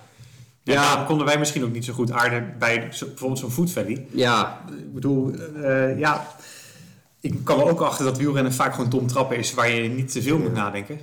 [0.73, 1.05] Ja, ja.
[1.05, 4.07] konden wij misschien ook niet zo goed aarden bij bijvoorbeeld zo'n Food Valley.
[4.11, 4.61] Ja.
[4.79, 6.27] Ik bedoel, uh, ja,
[7.21, 10.13] ik kan er ook achter dat wielrennen vaak gewoon tom trappen is waar je niet
[10.13, 10.99] te veel moet nadenken.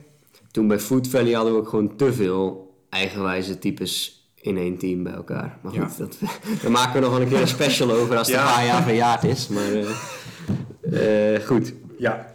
[0.52, 5.04] Toen bij Food Valley hadden we ook gewoon te veel eigenwijze types in één team
[5.04, 5.58] bij elkaar.
[5.62, 6.18] Maar goed, dat,
[6.62, 8.84] daar maken we nog wel een keer een special over als het een paar jaar
[8.84, 9.48] verjaard is.
[9.48, 11.74] Maar uh, uh, goed.
[11.98, 12.32] Ja.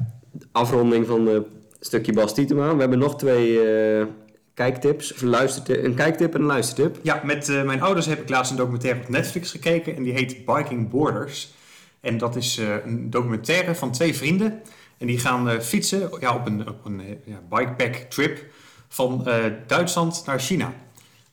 [0.52, 1.46] Afronding van het
[1.80, 2.74] stukje Bas Tietema.
[2.74, 3.58] We hebben nog twee
[4.58, 5.14] kijktips.
[5.14, 6.98] Of luistertip, een kijktip en een luistertip.
[7.02, 9.96] Ja, met mijn ouders heb ik laatst een documentaire op Netflix gekeken.
[9.96, 11.52] En die heet Biking Borders.
[12.00, 14.62] En dat is een documentaire van twee vrienden.
[14.98, 18.44] En die gaan fietsen ja, op een, op een ja, bikepack trip
[18.88, 19.28] van
[19.66, 20.72] Duitsland naar China.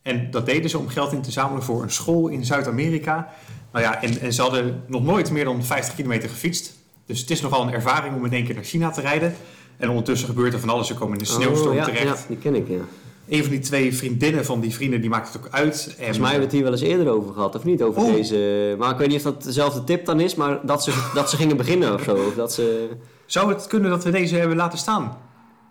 [0.02, 3.30] En dat deden ze om geld in te zamelen voor een school in Zuid-Amerika.
[3.72, 6.74] Nou ja, en, en, ze hadden nog nooit meer dan 50 kilometer gefietst.
[7.06, 9.36] Dus het is nogal een ervaring om in één keer naar China te rijden.
[9.78, 10.88] En ondertussen gebeurt er van alles.
[10.88, 12.04] Ze komen in de sneeuwstorm oh, ja, terecht.
[12.04, 12.82] Ja, die ken ik, ja.
[13.30, 15.86] Een van die twee vriendinnen van die vrienden, die maakt het ook uit.
[15.88, 17.82] En, Volgens mij hebben we het hier wel eens eerder over gehad, of niet?
[17.82, 18.14] Over Oh.
[18.14, 18.76] deze...
[18.80, 21.36] Maar ik weet niet of dat dezelfde tip dan is, maar dat ze, dat ze
[21.36, 22.16] gingen beginnen of zo.
[22.16, 22.90] Of dat ze...
[23.26, 25.18] Zou het kunnen dat we deze hebben laten staan?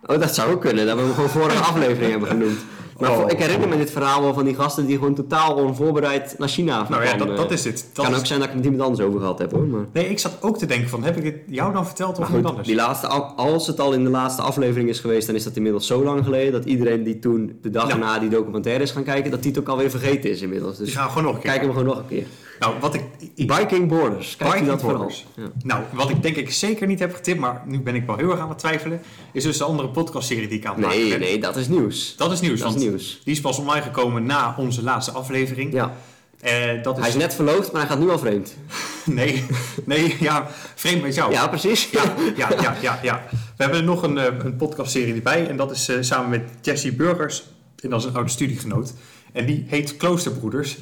[0.05, 0.85] Oh, dat zou ook kunnen.
[0.85, 2.57] Dat we hem gewoon vorige aflevering hebben genoemd.
[2.99, 3.31] Maar Oh.
[3.31, 6.85] ik herinner me dit verhaal wel van die gasten die gewoon totaal onvoorbereid naar China
[6.89, 7.89] Nou ja, dat, eh, dat is het.
[7.93, 9.63] Dat kan is- ook zijn dat ik het met iemand anders over gehad heb hoor.
[9.67, 12.27] Maar, Nee, ik zat ook te denken van, heb ik dit jou dan verteld of
[12.27, 12.67] iemand anders?
[12.67, 15.87] die laatste, als het al in de laatste aflevering is geweest, dan is dat inmiddels
[15.87, 17.95] zo lang geleden dat iedereen die toen de dag Ja.
[17.95, 20.77] na die documentaire is gaan kijken, dat die het ook alweer vergeten is inmiddels.
[20.77, 22.25] Dus Die gaan we gewoon nog een keer kijk hem gewoon nog een keer.
[22.59, 23.01] Nou, wat ik...
[23.35, 24.97] ik- Biking Borders, kijk je Biking dat vooral.
[24.99, 25.25] Borders.
[25.35, 25.43] Ja.
[25.63, 28.31] Nou, wat ik denk ik zeker niet heb getipt, maar nu ben ik wel heel
[28.31, 29.01] erg aan het twijfelen,
[29.31, 31.19] is dus de andere podcastserie die ik aan het maken Nee, ben.
[31.19, 32.15] nee, dat is nieuws.
[32.17, 33.21] Dat is nieuws, Dat is want nieuws.
[33.23, 35.73] die is pas online gekomen na onze laatste aflevering.
[35.73, 35.93] Ja.
[36.39, 36.99] Eh, dat is...
[37.01, 38.55] Hij is net verloofd, maar hij gaat nu al vreemd.
[39.05, 39.45] Nee,
[39.85, 41.31] nee, ja, vreemd met jou.
[41.31, 41.89] Ja, precies.
[41.91, 42.03] Ja,
[42.35, 43.23] ja, ja, ja, ja.
[43.29, 46.91] We hebben nog een, eh, een podcastserie erbij en dat is eh, samen met Jesse
[46.93, 47.43] Burgers.
[47.81, 48.93] En dat is een oude studiegenoot.
[49.33, 50.77] En die heet Kloosterbroeders.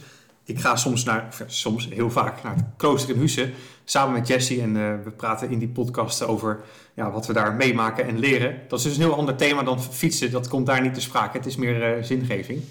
[0.46, 3.52] Ik ga soms naar, of soms heel vaak naar het klooster in Husse.
[3.84, 6.60] Samen met Jesse en eh, we praten in die podcast over
[6.94, 8.60] ja, wat we daar meemaken en leren.
[8.68, 10.32] Dat is dus een heel ander thema dan fietsen.
[10.32, 11.38] Dat komt daar niet te sprake.
[11.38, 12.62] Het is meer eh, zingeving.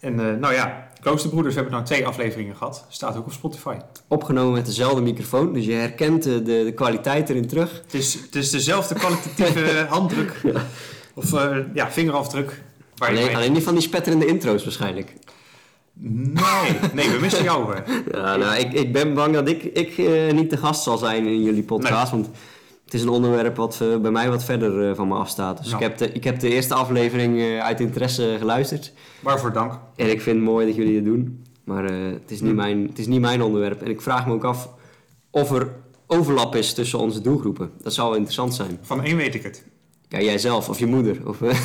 [0.00, 2.86] En eh, nou ja, Kloosterbroeders, we hebben nou twee afleveringen gehad.
[2.88, 3.76] Staat ook op Spotify.
[4.08, 7.80] Opgenomen met dezelfde microfoon, dus je herkent de, de, kwaliteit erin terug.
[7.84, 10.40] Het is, het is dezelfde kwalitatieve handdruk.
[11.14, 11.30] Of
[11.74, 12.62] ja, vingerafdruk.
[12.96, 15.14] Waar alleen niet van die spetterende intro's waarschijnlijk.
[15.94, 17.74] Nee, nee, we missen jou.
[17.74, 17.94] eh.
[18.12, 21.26] Ja, nou, ik, ik ben bang dat ik, ik eh, niet de gast zal zijn
[21.26, 22.10] in jullie podcast.
[22.10, 22.28] Want
[22.84, 25.62] het is een onderwerp wat eh, bij mij wat verder eh, van me afstaat.
[25.62, 28.92] Dus ik, heb de, ik heb de eerste aflevering uit interesse geluisterd.
[29.20, 29.72] Waarvoor dank.
[29.96, 31.44] En ik vind het mooi dat jullie het doen.
[31.64, 32.56] Maar het, is niet Hm.
[32.56, 33.82] mijn, het is niet mijn onderwerp.
[33.82, 34.68] En ik vraag me ook af
[35.30, 35.68] of er
[36.06, 37.70] overlap is tussen onze doelgroepen.
[37.82, 38.78] Dat zou interessant zijn.
[38.82, 39.64] Van één weet ik het.
[40.12, 41.16] Ja, jij zelf of je moeder.
[41.24, 41.58] Of, eh.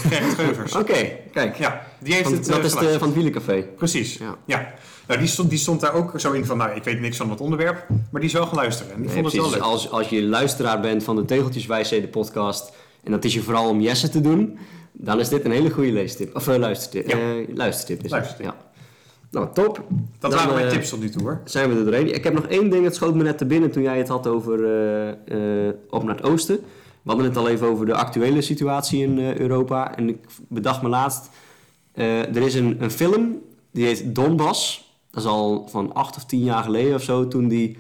[0.82, 1.56] Oké, kijk.
[1.58, 2.98] Ja, die heeft Van- het eh, dat is de, geluisterd.
[2.98, 3.62] van het Wielencafé.
[3.78, 4.38] Precies, Ja.
[4.46, 4.74] ja.
[5.08, 7.30] Nou, die stond, die stond daar ook zo in van, nou, ik weet niks van
[7.30, 7.86] het onderwerp.
[7.90, 8.92] Maar die is wel gaan luisteren.
[8.94, 9.60] En die Nee, vond het wel leuk.
[9.62, 12.72] Als, als je luisteraar bent van de Tegeltjeswijsheden podcast...
[13.04, 14.58] en dat is je vooral om Jesse te doen...
[14.92, 16.36] dan is dit een hele goede leestip.
[16.36, 17.08] Of eh, luistertip.
[17.10, 17.18] Ja.
[17.18, 18.36] Eh, luistertip is het.
[18.40, 18.56] Ja.
[19.32, 19.82] Nou, top.
[20.20, 21.42] Dat Dan, waren mijn eh, tips tot nu toe hoor.
[21.46, 22.14] Zijn we er doorheen.
[22.16, 24.28] Ik heb nog één ding, het schoot me net te binnen toen jij het had
[24.28, 26.60] over eh, eh, op naar het oosten.
[27.08, 29.96] We hadden het al even over de actuele situatie in eh, Europa.
[29.96, 31.30] En ik bedacht me laatst,
[31.94, 33.42] eh, er is een, een film,
[33.72, 34.92] die heet Donbass.
[35.12, 37.78] Dat is al van acht of tien jaar geleden of zo, toen die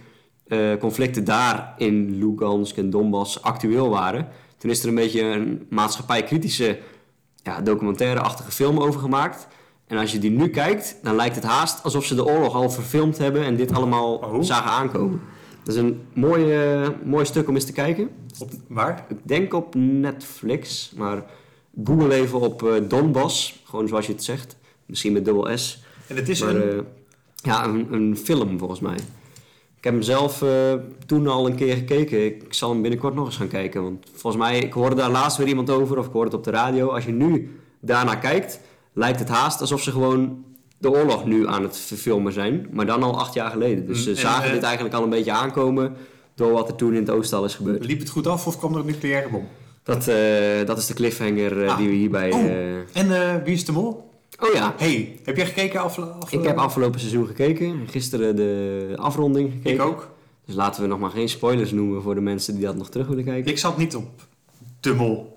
[0.47, 4.28] eh, conflicten daar in Lugansk en Donbass actueel waren.
[4.57, 6.80] Toen is er een beetje een maatschappijkritische
[7.43, 9.47] ja, documentaire-achtige film over gemaakt.
[9.88, 12.69] En als je die nu kijkt, dan lijkt het haast alsof ze de oorlog al
[12.69, 14.43] verfilmd hebben en dit allemaal Oh.
[14.43, 15.21] zagen aankomen.
[15.68, 16.59] Dat is een mooi,
[17.03, 18.09] mooi stuk om eens te kijken.
[18.39, 19.05] Op, waar?
[19.09, 21.24] Ik denk op Netflix, maar
[21.84, 24.55] google even op eh, Donbass, gewoon zoals je het zegt.
[24.86, 25.84] Misschien met dubbel S.
[26.07, 26.70] En het is Maar, een...
[26.70, 26.78] eh,
[27.36, 28.95] ja, een, een film volgens mij.
[29.78, 30.74] Ik heb hem zelf eh,
[31.05, 32.26] toen al een keer gekeken.
[32.26, 33.84] Ik zal hem binnenkort nog eens gaan kijken.
[33.84, 36.43] Want volgens mij, ik hoorde daar laatst weer iemand over, of ik hoorde het op
[36.43, 36.88] de radio.
[36.88, 38.59] Als je nu daarnaar kijkt,
[38.93, 40.45] lijkt het haast alsof ze gewoon
[40.78, 42.67] de oorlog nu aan het verfilmen zijn.
[42.71, 43.86] Maar dan al acht jaar geleden.
[43.88, 45.95] Dus ze Mm, en, zagen eh, dit eigenlijk al een beetje aankomen
[46.36, 47.86] door wat er toen in het oosten al is gebeurd.
[47.86, 49.47] Liep het goed af of kwam er een nucleaire bom?
[49.84, 50.17] Dat, eh,
[50.65, 51.78] dat is de cliffhanger eh, Ah.
[51.78, 52.32] die we hierbij...
[52.32, 52.43] Oh.
[52.93, 54.05] En wie is de mol?
[54.47, 57.88] Oh ja, hey, heb jij gekeken afle afle- ik heb afgelopen seizoen gekeken.
[57.89, 59.71] Gisteren de afronding gekeken.
[59.73, 60.09] Ik ook.
[60.45, 63.07] Dus laten we nog maar geen spoilers noemen voor de mensen die dat nog terug
[63.07, 63.51] willen kijken.
[63.51, 64.05] Ik zat niet op
[64.80, 65.36] de mol.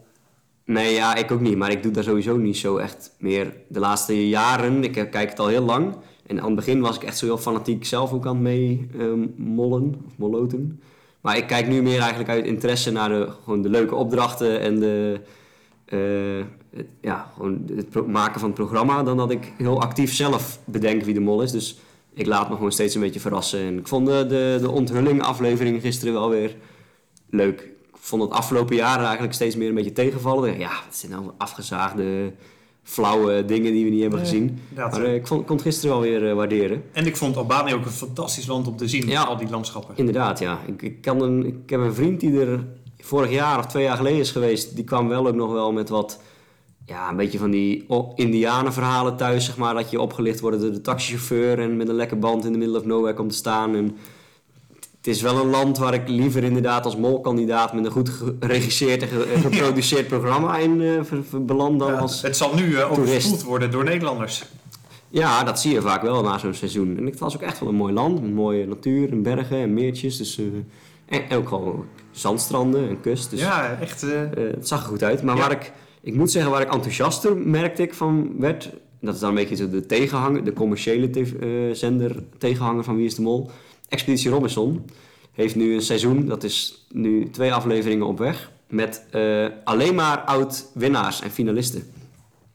[0.71, 1.57] Nee, ja, ik ook niet.
[1.57, 4.85] Maar ik doe daar sowieso niet zo echt meer de laatste jaren.
[4.85, 5.95] Ik eh, kijk het al heel lang.
[6.27, 8.89] En aan het begin was ik echt zo heel fanatiek zelf ook aan het mee
[8.99, 10.81] ehm, mollen of moloten.
[11.21, 14.81] Maar ik kijk nu meer eigenlijk uit interesse naar de, gewoon de leuke opdrachten en
[14.81, 15.21] de,
[15.85, 16.47] eh,
[16.77, 19.03] het, ja, gewoon het maken van het programma.
[19.03, 21.51] Dan dat ik heel actief zelf bedenk wie de mol is.
[21.51, 21.79] Dus
[22.14, 23.61] ik laat me gewoon steeds een beetje verrassen.
[23.61, 26.57] En ik vond de, de, de onthulling aflevering gisteren wel weer
[27.31, 27.68] leuk.
[28.01, 30.59] Ik vond het afgelopen jaren eigenlijk steeds meer een beetje tegenvallen.
[30.59, 32.32] Ja, wat zijn nou afgezaagde,
[32.82, 34.59] flauwe dingen die we niet hebben gezien.
[34.74, 36.82] Maar eh, ik vond, kon het gisteren wel weer eh, waarderen.
[36.92, 39.09] En ik vond Albanië ook een fantastisch land om te zien.
[39.09, 39.22] Ja.
[39.22, 39.96] Al die landschappen.
[39.96, 40.59] Inderdaad, ja.
[40.66, 42.66] Ik, ik, kan een, ik heb een vriend die er
[42.98, 44.74] vorig jaar of twee jaar geleden is geweest.
[44.74, 46.20] Die kwam wel ook nog wel met wat,
[46.86, 49.74] ja, een beetje van die indianenverhalen thuis, zeg maar.
[49.74, 52.78] Dat je opgelicht wordt door de taxichauffeur en met een lekker band in de middle
[52.78, 53.74] of nowhere komt te staan.
[53.74, 53.96] En
[55.01, 59.03] het is wel een land waar ik liever inderdaad als molkandidaat met een goed geregisseerd
[59.03, 61.01] en ge- en geproduceerd programma in eh,
[61.40, 62.22] beland dan Ja, als...
[62.22, 62.98] Het zal nu eh, toerist.
[63.01, 64.44] overspoeld worden door Nederlanders.
[65.09, 66.96] Ja, dat zie je vaak wel na zo'n seizoen.
[66.98, 68.20] En het was ook echt wel een mooi land.
[68.22, 70.16] Met mooie natuur en bergen en meertjes.
[70.16, 70.44] Dus, eh,
[71.07, 73.30] en, en ook gewoon zandstranden en kust.
[73.30, 74.03] Dus ja, echt.
[74.03, 75.22] eh, eh, het zag er goed uit.
[75.22, 75.40] Maar Ja.
[75.40, 78.70] waar ik, ik moet zeggen, waar ik enthousiaster merkte ik van werd...
[79.01, 83.14] Dat is dan een beetje de tegenhanger, de commerciële eh, zender tegenhanger van Wie is
[83.14, 83.51] de Mol.
[83.91, 84.84] Expeditie Robinson
[85.32, 88.51] heeft nu een seizoen, dat is nu twee afleveringen op weg...
[88.68, 91.93] met eh, alleen maar oud-winnaars en finalisten.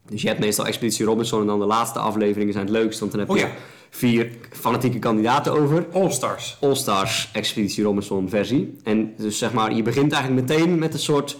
[0.09, 2.99] Dus je hebt meestal Expeditie Robinson en dan de laatste afleveringen zijn het leukst.
[2.99, 3.51] Want dan heb Oh je ja.
[3.89, 5.85] vier fanatieke kandidaten over.
[5.93, 6.57] All-Stars.
[6.61, 8.77] All-Stars Expeditie Robinson versie.
[8.83, 11.37] En dus zeg maar, je begint eigenlijk meteen met een soort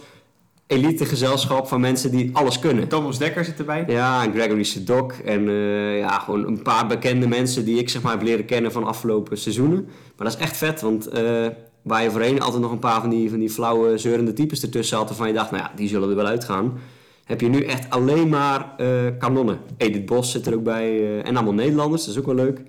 [0.66, 2.88] elitegezelschap van mensen die alles kunnen.
[2.88, 3.84] Thomas Dekker zit erbij.
[3.86, 8.02] Ja, en Gregory Sedok en eh, ja, gewoon een paar bekende mensen die ik zeg
[8.02, 9.84] maar heb leren kennen van afgelopen seizoenen.
[10.16, 11.46] Maar dat is echt vet, want eh,
[11.82, 14.96] waar je voorheen altijd nog een paar van die, van die flauwe zeurende types ertussen
[14.96, 16.78] had waarvan je dacht, nou ja, die zullen er wel uitgaan.
[17.24, 18.88] Heb je nu echt alleen maar eh,
[19.18, 19.58] kanonnen.
[19.76, 22.60] Edith Bos zit er ook bij en allemaal Nederlanders, dat is ook wel leuk.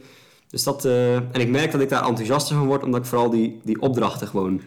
[0.49, 3.59] Dus dat, en ik merk dat ik daar enthousiaster van word, omdat ik vooral die,
[3.63, 4.61] die opdrachten gewoon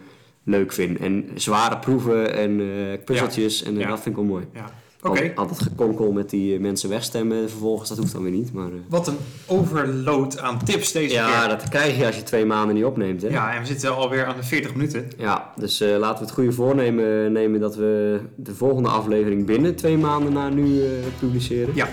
[0.50, 0.98] leuk vind.
[0.98, 3.88] En zware proeven en eh puzzeltjes, en eh, Ja.
[3.88, 4.44] dat vind ik wel mooi.
[4.54, 4.64] Ja.
[5.02, 5.20] Oké.
[5.34, 8.52] Al- Altijd gekonkel met die eh, mensen wegstemmen vervolgens, dat hoeft dan weer niet.
[8.52, 11.48] Maar, Wat een overload aan tips deze ja, keer.
[11.48, 13.22] dat krijg je als je twee maanden niet opneemt.
[13.22, 13.28] Hè?
[13.28, 15.08] Ja, en we zitten alweer aan de 40 minuten.
[15.18, 19.96] Ja, dus laten we het goede voornemen nemen dat we de volgende aflevering binnen twee
[19.98, 20.82] maanden na nu
[21.18, 21.74] publiceren.
[21.74, 21.88] Ja.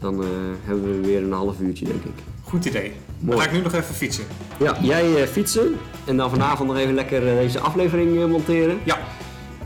[0.00, 0.24] Dan
[0.64, 2.22] hebben we weer een half uurtje, denk ik.
[2.44, 2.92] Goed idee.
[3.18, 3.38] Dan Mooi.
[3.40, 4.24] ga ik nu nog even fietsen.
[4.58, 8.78] Ja, jij eh, fietsen en dan vanavond nog even lekker eh, deze aflevering eh, monteren.
[8.84, 8.98] Ja,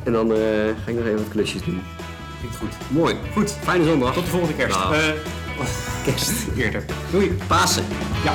[0.05, 0.29] En dan
[0.85, 1.83] ga ik nog even wat klusjes doen.
[2.39, 2.73] klinkt goed.
[2.89, 3.15] Mooi.
[3.33, 4.13] Goed, Fijne zondag.
[4.15, 4.77] tot de volgende kerst.
[4.79, 4.95] Nou.
[4.95, 5.01] Eh,
[6.05, 6.33] kerst.
[6.57, 6.85] eerder.
[7.11, 7.37] Doei.
[7.47, 7.85] Pasen.
[8.25, 8.33] Ja.